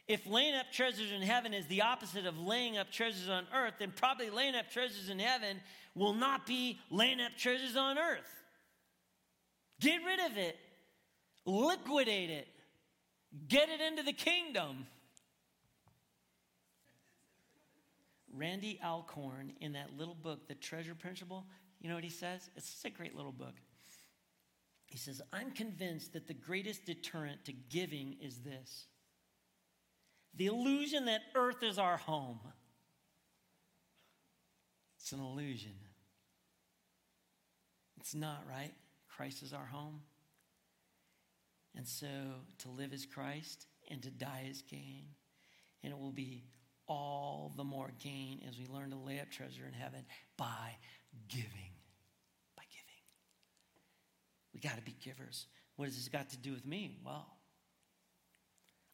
If 0.09 0.27
laying 0.27 0.55
up 0.55 0.71
treasures 0.73 1.11
in 1.11 1.23
heaven 1.23 1.55
is 1.55 1.67
the 1.67 1.83
opposite 1.83 2.27
of 2.27 2.39
laying 2.39 2.77
up 2.77 2.93
treasures 2.93 3.29
on 3.29 3.47
earth, 3.55 3.75
then 3.79 3.93
probably 3.97 4.29
laying 4.29 4.55
up 4.55 4.71
treasures 4.71 5.09
in 5.09 5.19
heaven 5.19 5.61
will 5.95 6.15
not 6.15 6.47
be 6.47 6.79
laying 6.91 7.21
up 7.21 7.33
treasures 7.39 7.77
on 7.77 7.99
earth. 7.99 8.45
Get 9.81 10.01
rid 10.05 10.21
of 10.31 10.37
it 10.37 10.57
liquidate 11.47 12.31
it, 12.31 12.49
get 13.49 13.69
it 13.69 13.81
into 13.81 14.03
the 14.03 14.13
kingdom. 14.13 14.87
Randy 18.35 18.79
Alcorn, 18.85 19.53
in 19.61 19.73
that 19.73 19.97
little 19.97 20.15
book, 20.15 20.47
The 20.49 20.55
Treasure 20.55 20.95
Principle, 20.95 21.47
you 21.81 21.89
know 21.89 21.95
what 21.95 22.05
he 22.05 22.11
says? 22.11 22.51
It's 22.57 22.85
a 22.85 22.91
great 22.91 23.17
little 23.17 23.33
book. 23.33 23.55
He 24.87 24.99
says, 24.99 25.23
I'm 25.33 25.51
convinced 25.51 26.13
that 26.13 26.27
the 26.27 26.35
greatest 26.35 26.85
deterrent 26.85 27.45
to 27.47 27.53
giving 27.53 28.17
is 28.21 28.39
this 28.39 28.87
the 30.35 30.47
illusion 30.47 31.07
that 31.07 31.23
earth 31.35 31.63
is 31.63 31.79
our 31.79 31.97
home. 31.97 32.41
It's 34.99 35.13
an 35.13 35.21
illusion. 35.21 35.73
It's 37.99 38.15
not, 38.15 38.43
right? 38.49 38.73
Christ 39.09 39.43
is 39.43 39.53
our 39.53 39.65
home. 39.65 40.03
And 41.77 41.87
so 41.87 42.07
to 42.59 42.71
live 42.71 42.93
is 42.93 43.07
Christ 43.07 43.67
and 43.91 44.03
to 44.03 44.11
die 44.11 44.49
is 44.51 44.63
gain. 44.63 45.05
And 45.83 45.93
it 45.93 45.99
will 45.99 46.13
be 46.13 46.45
all 46.89 47.53
the 47.57 47.65
more 47.65 47.91
gain 48.03 48.41
as 48.49 48.59
we 48.59 48.67
learn 48.67 48.91
to 48.91 48.97
lay 48.97 49.21
up 49.21 49.31
treasure 49.31 49.65
in 49.67 49.75
heaven 49.75 50.05
by 50.37 50.77
giving. 51.29 51.73
By 52.57 52.63
giving. 52.71 53.03
We 54.55 54.61
got 54.61 54.77
to 54.77 54.83
be 54.83 54.97
givers. 55.05 55.47
What 55.77 55.87
has 55.87 55.97
this 55.97 56.09
got 56.09 56.31
to 56.31 56.39
do 56.39 56.53
with 56.53 56.65
me? 56.65 56.99
Well, 57.05 57.27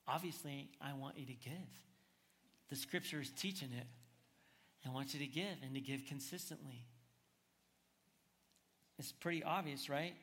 obviously, 0.09 0.71
I 0.81 0.95
want 0.95 1.19
you 1.19 1.27
to 1.27 1.35
give. 1.35 1.53
The 2.71 2.77
scripture 2.77 3.21
is 3.21 3.31
teaching 3.31 3.69
it. 3.79 3.87
I 4.85 4.91
want 4.91 5.15
you 5.15 5.21
to 5.21 5.27
give 5.27 5.63
and 5.63 5.75
to 5.75 5.81
give 5.81 6.07
consistently. 6.07 6.87
It's 8.99 9.13
pretty 9.13 9.45
obvious, 9.45 9.89
right? 9.89 10.15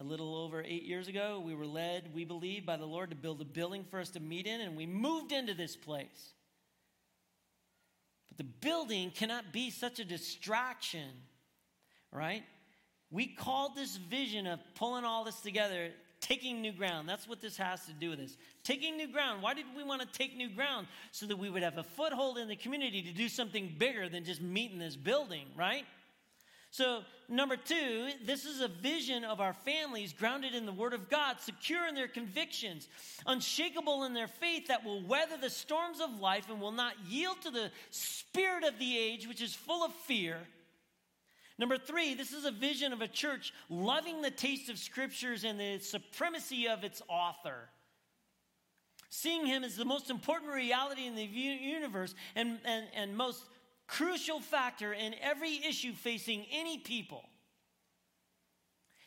A 0.00 0.04
little 0.04 0.36
over 0.36 0.62
eight 0.62 0.84
years 0.84 1.08
ago, 1.08 1.42
we 1.44 1.54
were 1.54 1.66
led, 1.66 2.14
we 2.14 2.24
believe, 2.24 2.64
by 2.64 2.76
the 2.76 2.86
Lord 2.86 3.10
to 3.10 3.16
build 3.16 3.40
a 3.40 3.44
building 3.44 3.84
for 3.90 3.98
us 3.98 4.10
to 4.10 4.20
meet 4.20 4.46
in, 4.46 4.60
and 4.60 4.76
we 4.76 4.86
moved 4.86 5.32
into 5.32 5.54
this 5.54 5.76
place. 5.76 6.32
But 8.28 8.38
the 8.38 8.44
building 8.44 9.10
cannot 9.10 9.52
be 9.52 9.70
such 9.70 9.98
a 9.98 10.04
distraction, 10.04 11.08
right? 12.12 12.44
We 13.10 13.26
called 13.26 13.74
this 13.74 13.96
vision 13.96 14.46
of 14.46 14.60
pulling 14.74 15.04
all 15.04 15.24
this 15.24 15.40
together 15.40 15.90
taking 16.20 16.60
new 16.60 16.72
ground. 16.72 17.08
That's 17.08 17.28
what 17.28 17.40
this 17.40 17.56
has 17.56 17.84
to 17.86 17.92
do 17.92 18.10
with 18.10 18.18
this. 18.18 18.36
Taking 18.64 18.96
new 18.96 19.08
ground. 19.08 19.42
Why 19.42 19.54
did 19.54 19.66
we 19.76 19.82
want 19.84 20.02
to 20.02 20.06
take 20.06 20.36
new 20.36 20.48
ground? 20.48 20.86
So 21.12 21.26
that 21.26 21.38
we 21.38 21.50
would 21.50 21.62
have 21.62 21.78
a 21.78 21.82
foothold 21.82 22.38
in 22.38 22.48
the 22.48 22.56
community 22.56 23.02
to 23.02 23.12
do 23.12 23.28
something 23.28 23.74
bigger 23.78 24.08
than 24.08 24.24
just 24.24 24.40
meet 24.40 24.72
in 24.72 24.78
this 24.78 24.96
building, 24.96 25.46
right? 25.56 25.84
So, 26.70 27.00
number 27.28 27.56
two, 27.56 28.10
this 28.24 28.44
is 28.44 28.60
a 28.60 28.68
vision 28.68 29.24
of 29.24 29.40
our 29.40 29.54
families 29.54 30.12
grounded 30.12 30.54
in 30.54 30.66
the 30.66 30.72
Word 30.72 30.92
of 30.92 31.08
God, 31.08 31.40
secure 31.40 31.88
in 31.88 31.94
their 31.94 32.08
convictions, 32.08 32.88
unshakable 33.26 34.04
in 34.04 34.12
their 34.12 34.28
faith 34.28 34.68
that 34.68 34.84
will 34.84 35.02
weather 35.02 35.36
the 35.40 35.50
storms 35.50 36.00
of 36.00 36.20
life 36.20 36.50
and 36.50 36.60
will 36.60 36.72
not 36.72 36.94
yield 37.08 37.40
to 37.42 37.50
the 37.50 37.70
spirit 37.90 38.64
of 38.64 38.78
the 38.78 38.98
age, 38.98 39.26
which 39.26 39.40
is 39.40 39.54
full 39.54 39.82
of 39.82 39.94
fear. 39.94 40.38
Number 41.58 41.76
three, 41.76 42.14
this 42.14 42.32
is 42.32 42.44
a 42.44 42.52
vision 42.52 42.92
of 42.92 43.00
a 43.00 43.08
church 43.08 43.52
loving 43.68 44.22
the 44.22 44.30
taste 44.30 44.68
of 44.68 44.78
scriptures 44.78 45.42
and 45.44 45.58
the 45.58 45.78
supremacy 45.80 46.68
of 46.68 46.84
its 46.84 47.02
author. 47.08 47.70
Seeing 49.10 49.46
him 49.46 49.64
as 49.64 49.74
the 49.74 49.84
most 49.84 50.10
important 50.10 50.52
reality 50.52 51.06
in 51.06 51.16
the 51.16 51.24
universe 51.24 52.14
and, 52.36 52.58
and, 52.64 52.86
and 52.94 53.16
most 53.16 53.42
crucial 53.88 54.38
factor 54.38 54.92
in 54.92 55.14
every 55.20 55.60
issue 55.66 55.92
facing 55.92 56.44
any 56.52 56.78
people. 56.78 57.24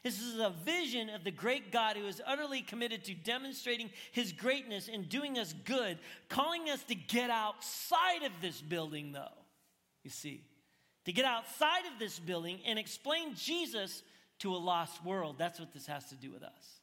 This 0.04 0.20
is 0.20 0.40
a 0.40 0.52
vision 0.66 1.10
of 1.10 1.24
the 1.24 1.32
great 1.32 1.72
God 1.72 1.96
who 1.96 2.08
is 2.08 2.22
utterly 2.26 2.62
committed 2.62 3.06
to 3.06 3.14
demonstrating 3.14 3.92
his 4.12 4.32
greatness 4.32 4.90
and 4.92 5.08
doing 5.08 5.38
us 5.38 5.54
good, 5.64 6.00
calling 6.28 6.70
us 6.72 6.84
to 6.86 6.96
get 6.96 7.30
outside 7.30 8.24
of 8.24 8.32
this 8.42 8.60
building, 8.60 9.12
though. 9.12 9.28
You 10.04 10.10
see, 10.10 10.44
to 11.06 11.14
get 11.14 11.26
outside 11.26 11.86
of 11.94 12.00
this 12.00 12.18
building 12.18 12.60
and 12.66 12.80
explain 12.80 13.36
Jesus 13.36 14.02
to 14.40 14.56
a 14.56 14.58
lost 14.58 15.06
world. 15.06 15.36
That's 15.38 15.60
what 15.60 15.72
this 15.72 15.86
has 15.86 16.06
to 16.10 16.16
do 16.16 16.32
with 16.32 16.42
us. 16.42 16.82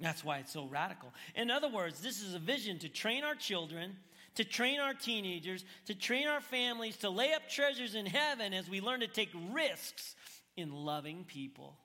That's 0.00 0.24
why 0.24 0.38
it's 0.38 0.52
so 0.52 0.64
radical. 0.66 1.12
In 1.34 1.50
other 1.50 1.68
words, 1.68 2.00
this 2.00 2.22
is 2.22 2.34
a 2.34 2.38
vision 2.38 2.78
to 2.80 2.88
train 2.88 3.22
our 3.22 3.34
children 3.34 3.96
to 4.36 4.44
train 4.44 4.80
our 4.80 4.94
teenagers, 4.94 5.64
to 5.86 5.94
train 5.94 6.28
our 6.28 6.40
families, 6.40 6.96
to 6.98 7.10
lay 7.10 7.32
up 7.32 7.48
treasures 7.48 7.94
in 7.94 8.06
heaven 8.06 8.54
as 8.54 8.68
we 8.68 8.80
learn 8.80 9.00
to 9.00 9.06
take 9.06 9.30
risks 9.52 10.14
in 10.56 10.72
loving 10.72 11.24
people. 11.24 11.76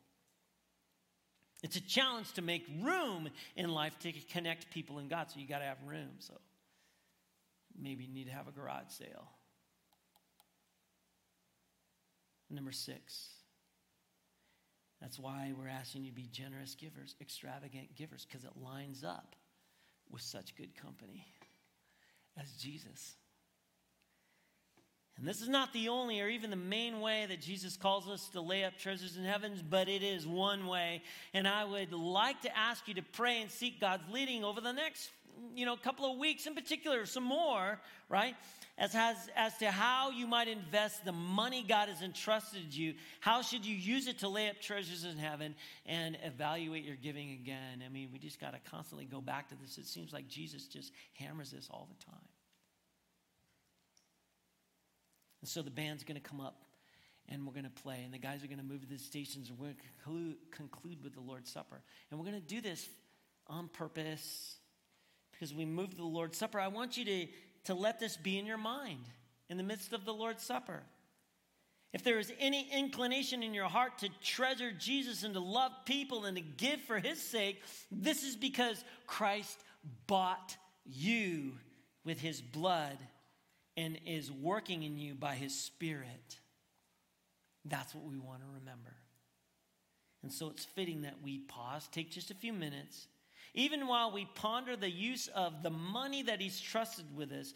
It's 1.63 1.75
a 1.75 1.81
challenge 1.81 2.33
to 2.33 2.41
make 2.41 2.65
room 2.81 3.29
in 3.55 3.71
life 3.71 3.97
to 3.99 4.11
connect 4.31 4.71
people 4.71 4.99
in 4.99 5.07
God. 5.07 5.29
So 5.31 5.39
you 5.39 5.47
got 5.47 5.59
to 5.59 5.65
have 5.65 5.77
room. 5.85 6.09
So 6.19 6.33
maybe 7.79 8.03
you 8.03 8.13
need 8.13 8.27
to 8.27 8.33
have 8.33 8.47
a 8.47 8.51
garage 8.51 8.89
sale. 8.89 9.29
Number 12.49 12.71
six. 12.71 13.29
That's 14.99 15.17
why 15.17 15.53
we're 15.57 15.67
asking 15.67 16.03
you 16.03 16.11
to 16.11 16.15
be 16.15 16.27
generous 16.31 16.75
givers, 16.75 17.15
extravagant 17.21 17.95
givers, 17.95 18.25
because 18.25 18.43
it 18.43 18.51
lines 18.61 19.03
up 19.03 19.35
with 20.11 20.21
such 20.21 20.55
good 20.55 20.75
company 20.75 21.25
as 22.39 22.51
Jesus. 22.53 23.15
And 25.21 25.29
this 25.29 25.39
is 25.39 25.49
not 25.49 25.71
the 25.71 25.89
only 25.89 26.19
or 26.19 26.27
even 26.27 26.49
the 26.49 26.55
main 26.55 26.99
way 26.99 27.27
that 27.29 27.39
Jesus 27.39 27.77
calls 27.77 28.09
us 28.09 28.27
to 28.29 28.41
lay 28.41 28.63
up 28.63 28.79
treasures 28.79 29.17
in 29.17 29.23
heavens, 29.23 29.61
but 29.61 29.87
it 29.87 30.01
is 30.01 30.25
one 30.25 30.65
way. 30.65 31.03
And 31.35 31.47
I 31.47 31.63
would 31.63 31.93
like 31.93 32.41
to 32.41 32.57
ask 32.57 32.87
you 32.87 32.95
to 32.95 33.03
pray 33.03 33.39
and 33.39 33.51
seek 33.51 33.79
God's 33.79 34.01
leading 34.11 34.43
over 34.43 34.61
the 34.61 34.71
next, 34.71 35.11
you 35.55 35.67
know, 35.67 35.77
couple 35.77 36.11
of 36.11 36.17
weeks 36.17 36.47
in 36.47 36.55
particular, 36.55 37.05
some 37.05 37.23
more, 37.23 37.79
right? 38.09 38.33
As, 38.79 38.93
has, 38.93 39.15
as 39.35 39.55
to 39.59 39.69
how 39.69 40.09
you 40.09 40.25
might 40.25 40.47
invest 40.47 41.05
the 41.05 41.11
money 41.11 41.63
God 41.67 41.87
has 41.87 42.01
entrusted 42.01 42.73
you. 42.73 42.95
How 43.19 43.43
should 43.43 43.63
you 43.63 43.75
use 43.75 44.07
it 44.07 44.17
to 44.19 44.27
lay 44.27 44.49
up 44.49 44.59
treasures 44.59 45.05
in 45.05 45.19
heaven 45.19 45.53
and 45.85 46.17
evaluate 46.23 46.83
your 46.83 46.95
giving 46.95 47.33
again? 47.33 47.83
I 47.85 47.89
mean, 47.89 48.09
we 48.11 48.17
just 48.17 48.41
got 48.41 48.53
to 48.53 48.71
constantly 48.71 49.05
go 49.05 49.21
back 49.21 49.49
to 49.49 49.55
this. 49.61 49.77
It 49.77 49.85
seems 49.85 50.13
like 50.13 50.27
Jesus 50.27 50.65
just 50.65 50.91
hammers 51.13 51.51
this 51.51 51.67
all 51.69 51.87
the 51.95 52.05
time. 52.05 52.30
And 55.41 55.49
so 55.49 55.61
the 55.61 55.71
band's 55.71 56.03
going 56.03 56.19
to 56.19 56.27
come 56.27 56.39
up 56.39 56.63
and 57.29 57.45
we're 57.45 57.53
going 57.53 57.63
to 57.63 57.69
play, 57.69 58.01
and 58.03 58.13
the 58.13 58.17
guys 58.17 58.43
are 58.43 58.47
going 58.47 58.59
to 58.59 58.65
move 58.65 58.81
to 58.81 58.87
the 58.87 58.97
stations, 58.97 59.49
and 59.49 59.57
we're 59.57 59.67
going 59.67 59.75
to 60.33 60.35
conclude, 60.51 61.01
with 61.01 61.13
the 61.13 61.21
Lord's 61.21 61.49
Supper. 61.49 61.81
And 62.09 62.19
we're 62.19 62.25
going 62.25 62.41
to 62.41 62.45
do 62.45 62.59
this 62.59 62.89
on 63.47 63.69
purpose 63.69 64.57
because 65.31 65.53
we 65.53 65.63
move 65.63 65.91
to 65.91 65.97
the 65.97 66.03
Lord's 66.03 66.37
Supper. 66.37 66.59
I 66.59 66.67
want 66.67 66.97
you 66.97 67.05
to, 67.05 67.27
to 67.65 67.73
let 67.73 67.99
this 67.99 68.17
be 68.17 68.37
in 68.37 68.45
your 68.45 68.57
mind 68.57 69.05
in 69.49 69.57
the 69.57 69.63
midst 69.63 69.93
of 69.93 70.03
the 70.03 70.13
Lord's 70.13 70.43
Supper. 70.43 70.83
If 71.93 72.03
there 72.03 72.19
is 72.19 72.31
any 72.39 72.69
inclination 72.71 73.43
in 73.43 73.53
your 73.53 73.65
heart 73.65 73.99
to 73.99 74.09
treasure 74.23 74.71
Jesus 74.71 75.23
and 75.23 75.33
to 75.33 75.39
love 75.39 75.71
people 75.85 76.25
and 76.25 76.37
to 76.37 76.43
give 76.43 76.81
for 76.81 76.99
his 76.99 77.21
sake, 77.21 77.61
this 77.91 78.23
is 78.23 78.35
because 78.35 78.83
Christ 79.07 79.59
bought 80.07 80.55
you 80.85 81.53
with 82.03 82.19
his 82.19 82.41
blood 82.41 82.97
and 83.81 83.99
is 84.05 84.31
working 84.31 84.83
in 84.83 84.97
you 84.97 85.15
by 85.15 85.33
his 85.33 85.57
spirit. 85.57 86.39
That's 87.65 87.95
what 87.95 88.05
we 88.05 88.17
want 88.17 88.41
to 88.41 88.47
remember. 88.59 88.93
And 90.21 90.31
so 90.31 90.49
it's 90.49 90.65
fitting 90.65 91.01
that 91.01 91.15
we 91.23 91.39
pause, 91.39 91.87
take 91.91 92.11
just 92.11 92.29
a 92.29 92.35
few 92.35 92.53
minutes, 92.53 93.07
even 93.55 93.87
while 93.87 94.11
we 94.11 94.25
ponder 94.35 94.75
the 94.75 94.89
use 94.89 95.27
of 95.29 95.63
the 95.63 95.71
money 95.71 96.21
that 96.23 96.39
he's 96.39 96.61
trusted 96.61 97.05
with 97.15 97.31
us, 97.31 97.53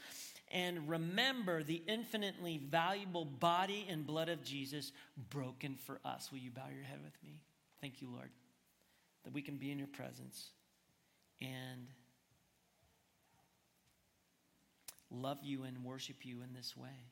and 0.51 0.89
remember 0.89 1.63
the 1.63 1.81
infinitely 1.87 2.57
valuable 2.57 3.25
body 3.25 3.85
and 3.89 4.05
blood 4.05 4.29
of 4.29 4.43
Jesus 4.43 4.91
broken 5.29 5.75
for 5.75 5.99
us. 6.03 6.31
Will 6.31 6.39
you 6.39 6.51
bow 6.51 6.69
your 6.73 6.83
head 6.83 6.99
with 7.03 7.13
me? 7.23 7.39
Thank 7.81 8.01
you, 8.01 8.09
Lord, 8.11 8.29
that 9.23 9.33
we 9.33 9.41
can 9.41 9.57
be 9.57 9.71
in 9.71 9.77
your 9.77 9.87
presence 9.87 10.49
and 11.41 11.87
love 15.11 15.39
you 15.43 15.63
and 15.63 15.83
worship 15.83 16.17
you 16.23 16.41
in 16.41 16.53
this 16.53 16.75
way. 16.75 17.09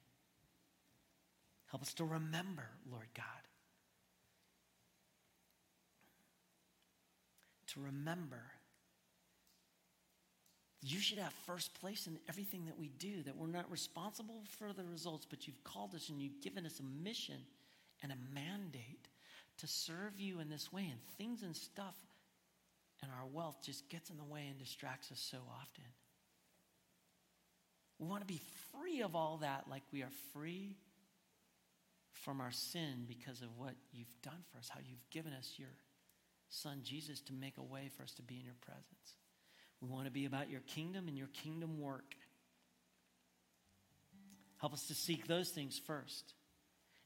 Help 1.67 1.81
us 1.81 1.93
to 1.95 2.05
remember, 2.05 2.67
Lord 2.89 3.07
God. 3.15 3.25
To 7.67 7.81
remember 7.81 8.41
you 10.85 10.99
should 10.99 11.17
have 11.17 11.33
first 11.47 11.73
place 11.79 12.07
in 12.07 12.19
everything 12.27 12.65
that 12.65 12.77
we 12.77 12.89
do, 12.99 13.23
that 13.23 13.37
we're 13.37 13.47
not 13.47 13.71
responsible 13.71 14.41
for 14.57 14.73
the 14.73 14.83
results, 14.83 15.25
but 15.27 15.47
you've 15.47 15.63
called 15.63 15.95
us 15.95 16.09
and 16.09 16.21
you've 16.21 16.41
given 16.41 16.65
us 16.65 16.79
a 16.79 17.03
mission 17.03 17.39
and 18.01 18.11
a 18.11 18.35
mandate 18.35 19.07
to 19.59 19.67
serve 19.67 20.19
you 20.19 20.41
in 20.41 20.49
this 20.49 20.73
way. 20.73 20.89
And 20.91 20.99
things 21.17 21.41
and 21.41 21.55
stuff 21.55 21.95
and 23.01 23.09
our 23.11 23.25
wealth 23.31 23.57
just 23.63 23.89
gets 23.89 24.09
in 24.09 24.17
the 24.17 24.25
way 24.25 24.45
and 24.49 24.59
distracts 24.59 25.09
us 25.09 25.19
so 25.19 25.37
often. 25.49 25.85
We 28.03 28.09
want 28.09 28.21
to 28.21 28.27
be 28.27 28.41
free 28.73 29.01
of 29.01 29.15
all 29.15 29.37
that, 29.37 29.63
like 29.69 29.83
we 29.93 30.01
are 30.01 30.11
free 30.33 30.75
from 32.11 32.41
our 32.41 32.51
sin 32.51 33.05
because 33.07 33.41
of 33.41 33.47
what 33.57 33.75
you've 33.93 34.21
done 34.21 34.43
for 34.51 34.57
us, 34.57 34.67
how 34.67 34.81
you've 34.85 35.09
given 35.09 35.31
us 35.31 35.53
your 35.55 35.69
son 36.49 36.81
Jesus 36.83 37.21
to 37.21 37.33
make 37.33 37.57
a 37.57 37.63
way 37.63 37.89
for 37.95 38.03
us 38.03 38.11
to 38.15 38.21
be 38.21 38.35
in 38.35 38.43
your 38.43 38.55
presence. 38.59 39.15
We 39.79 39.87
want 39.87 40.03
to 40.05 40.11
be 40.11 40.25
about 40.25 40.49
your 40.49 40.59
kingdom 40.61 41.07
and 41.07 41.17
your 41.17 41.27
kingdom 41.27 41.79
work. 41.79 42.15
Help 44.57 44.73
us 44.73 44.85
to 44.87 44.95
seek 44.95 45.25
those 45.25 45.51
things 45.51 45.79
first 45.87 46.33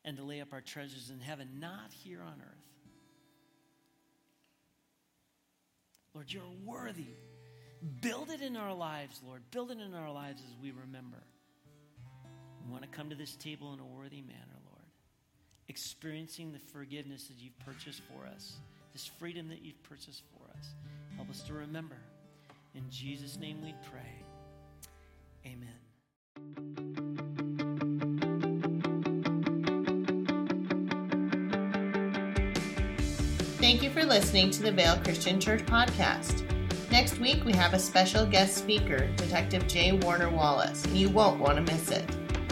and 0.03 0.17
to 0.17 0.23
lay 0.23 0.41
up 0.41 0.51
our 0.51 0.61
treasures 0.61 1.11
in 1.11 1.19
heaven, 1.19 1.59
not 1.59 1.91
here 2.03 2.23
on 2.23 2.41
earth. 2.41 2.65
Lord, 6.15 6.33
you're 6.33 6.41
worthy. 6.65 7.13
Build 8.01 8.29
it 8.31 8.41
in 8.41 8.55
our 8.55 8.73
lives, 8.73 9.21
Lord. 9.25 9.41
Build 9.51 9.71
it 9.71 9.79
in 9.79 9.93
our 9.93 10.11
lives 10.11 10.41
as 10.47 10.55
we 10.61 10.71
remember. 10.71 11.17
We 12.65 12.71
want 12.71 12.83
to 12.83 12.89
come 12.89 13.09
to 13.09 13.15
this 13.15 13.35
table 13.35 13.73
in 13.73 13.79
a 13.79 13.85
worthy 13.85 14.21
manner, 14.21 14.59
Lord, 14.71 14.85
experiencing 15.69 16.51
the 16.51 16.59
forgiveness 16.59 17.27
that 17.27 17.39
you've 17.39 17.57
purchased 17.59 18.01
for 18.01 18.25
us, 18.27 18.57
this 18.93 19.05
freedom 19.05 19.47
that 19.49 19.61
you've 19.61 19.81
purchased 19.83 20.23
for 20.33 20.43
us. 20.57 20.69
Help 21.15 21.29
us 21.29 21.41
to 21.43 21.53
remember. 21.53 21.97
In 22.75 22.83
Jesus' 22.89 23.37
name 23.37 23.61
we 23.63 23.73
pray. 23.89 24.23
Amen. 25.45 25.69
Thank 33.59 33.83
you 33.83 33.89
for 33.89 34.03
listening 34.03 34.51
to 34.51 34.63
the 34.63 34.71
Vale 34.71 34.97
Christian 35.03 35.39
Church 35.39 35.65
podcast. 35.65 36.56
Next 36.89 37.19
week, 37.19 37.43
we 37.43 37.51
have 37.53 37.73
a 37.73 37.79
special 37.79 38.25
guest 38.25 38.57
speaker, 38.57 39.07
Detective 39.17 39.67
J. 39.67 39.91
Warner 39.91 40.29
Wallace. 40.29 40.87
You 40.87 41.09
won't 41.09 41.37
want 41.39 41.57
to 41.57 41.73
miss 41.73 41.91
it. 41.91 42.05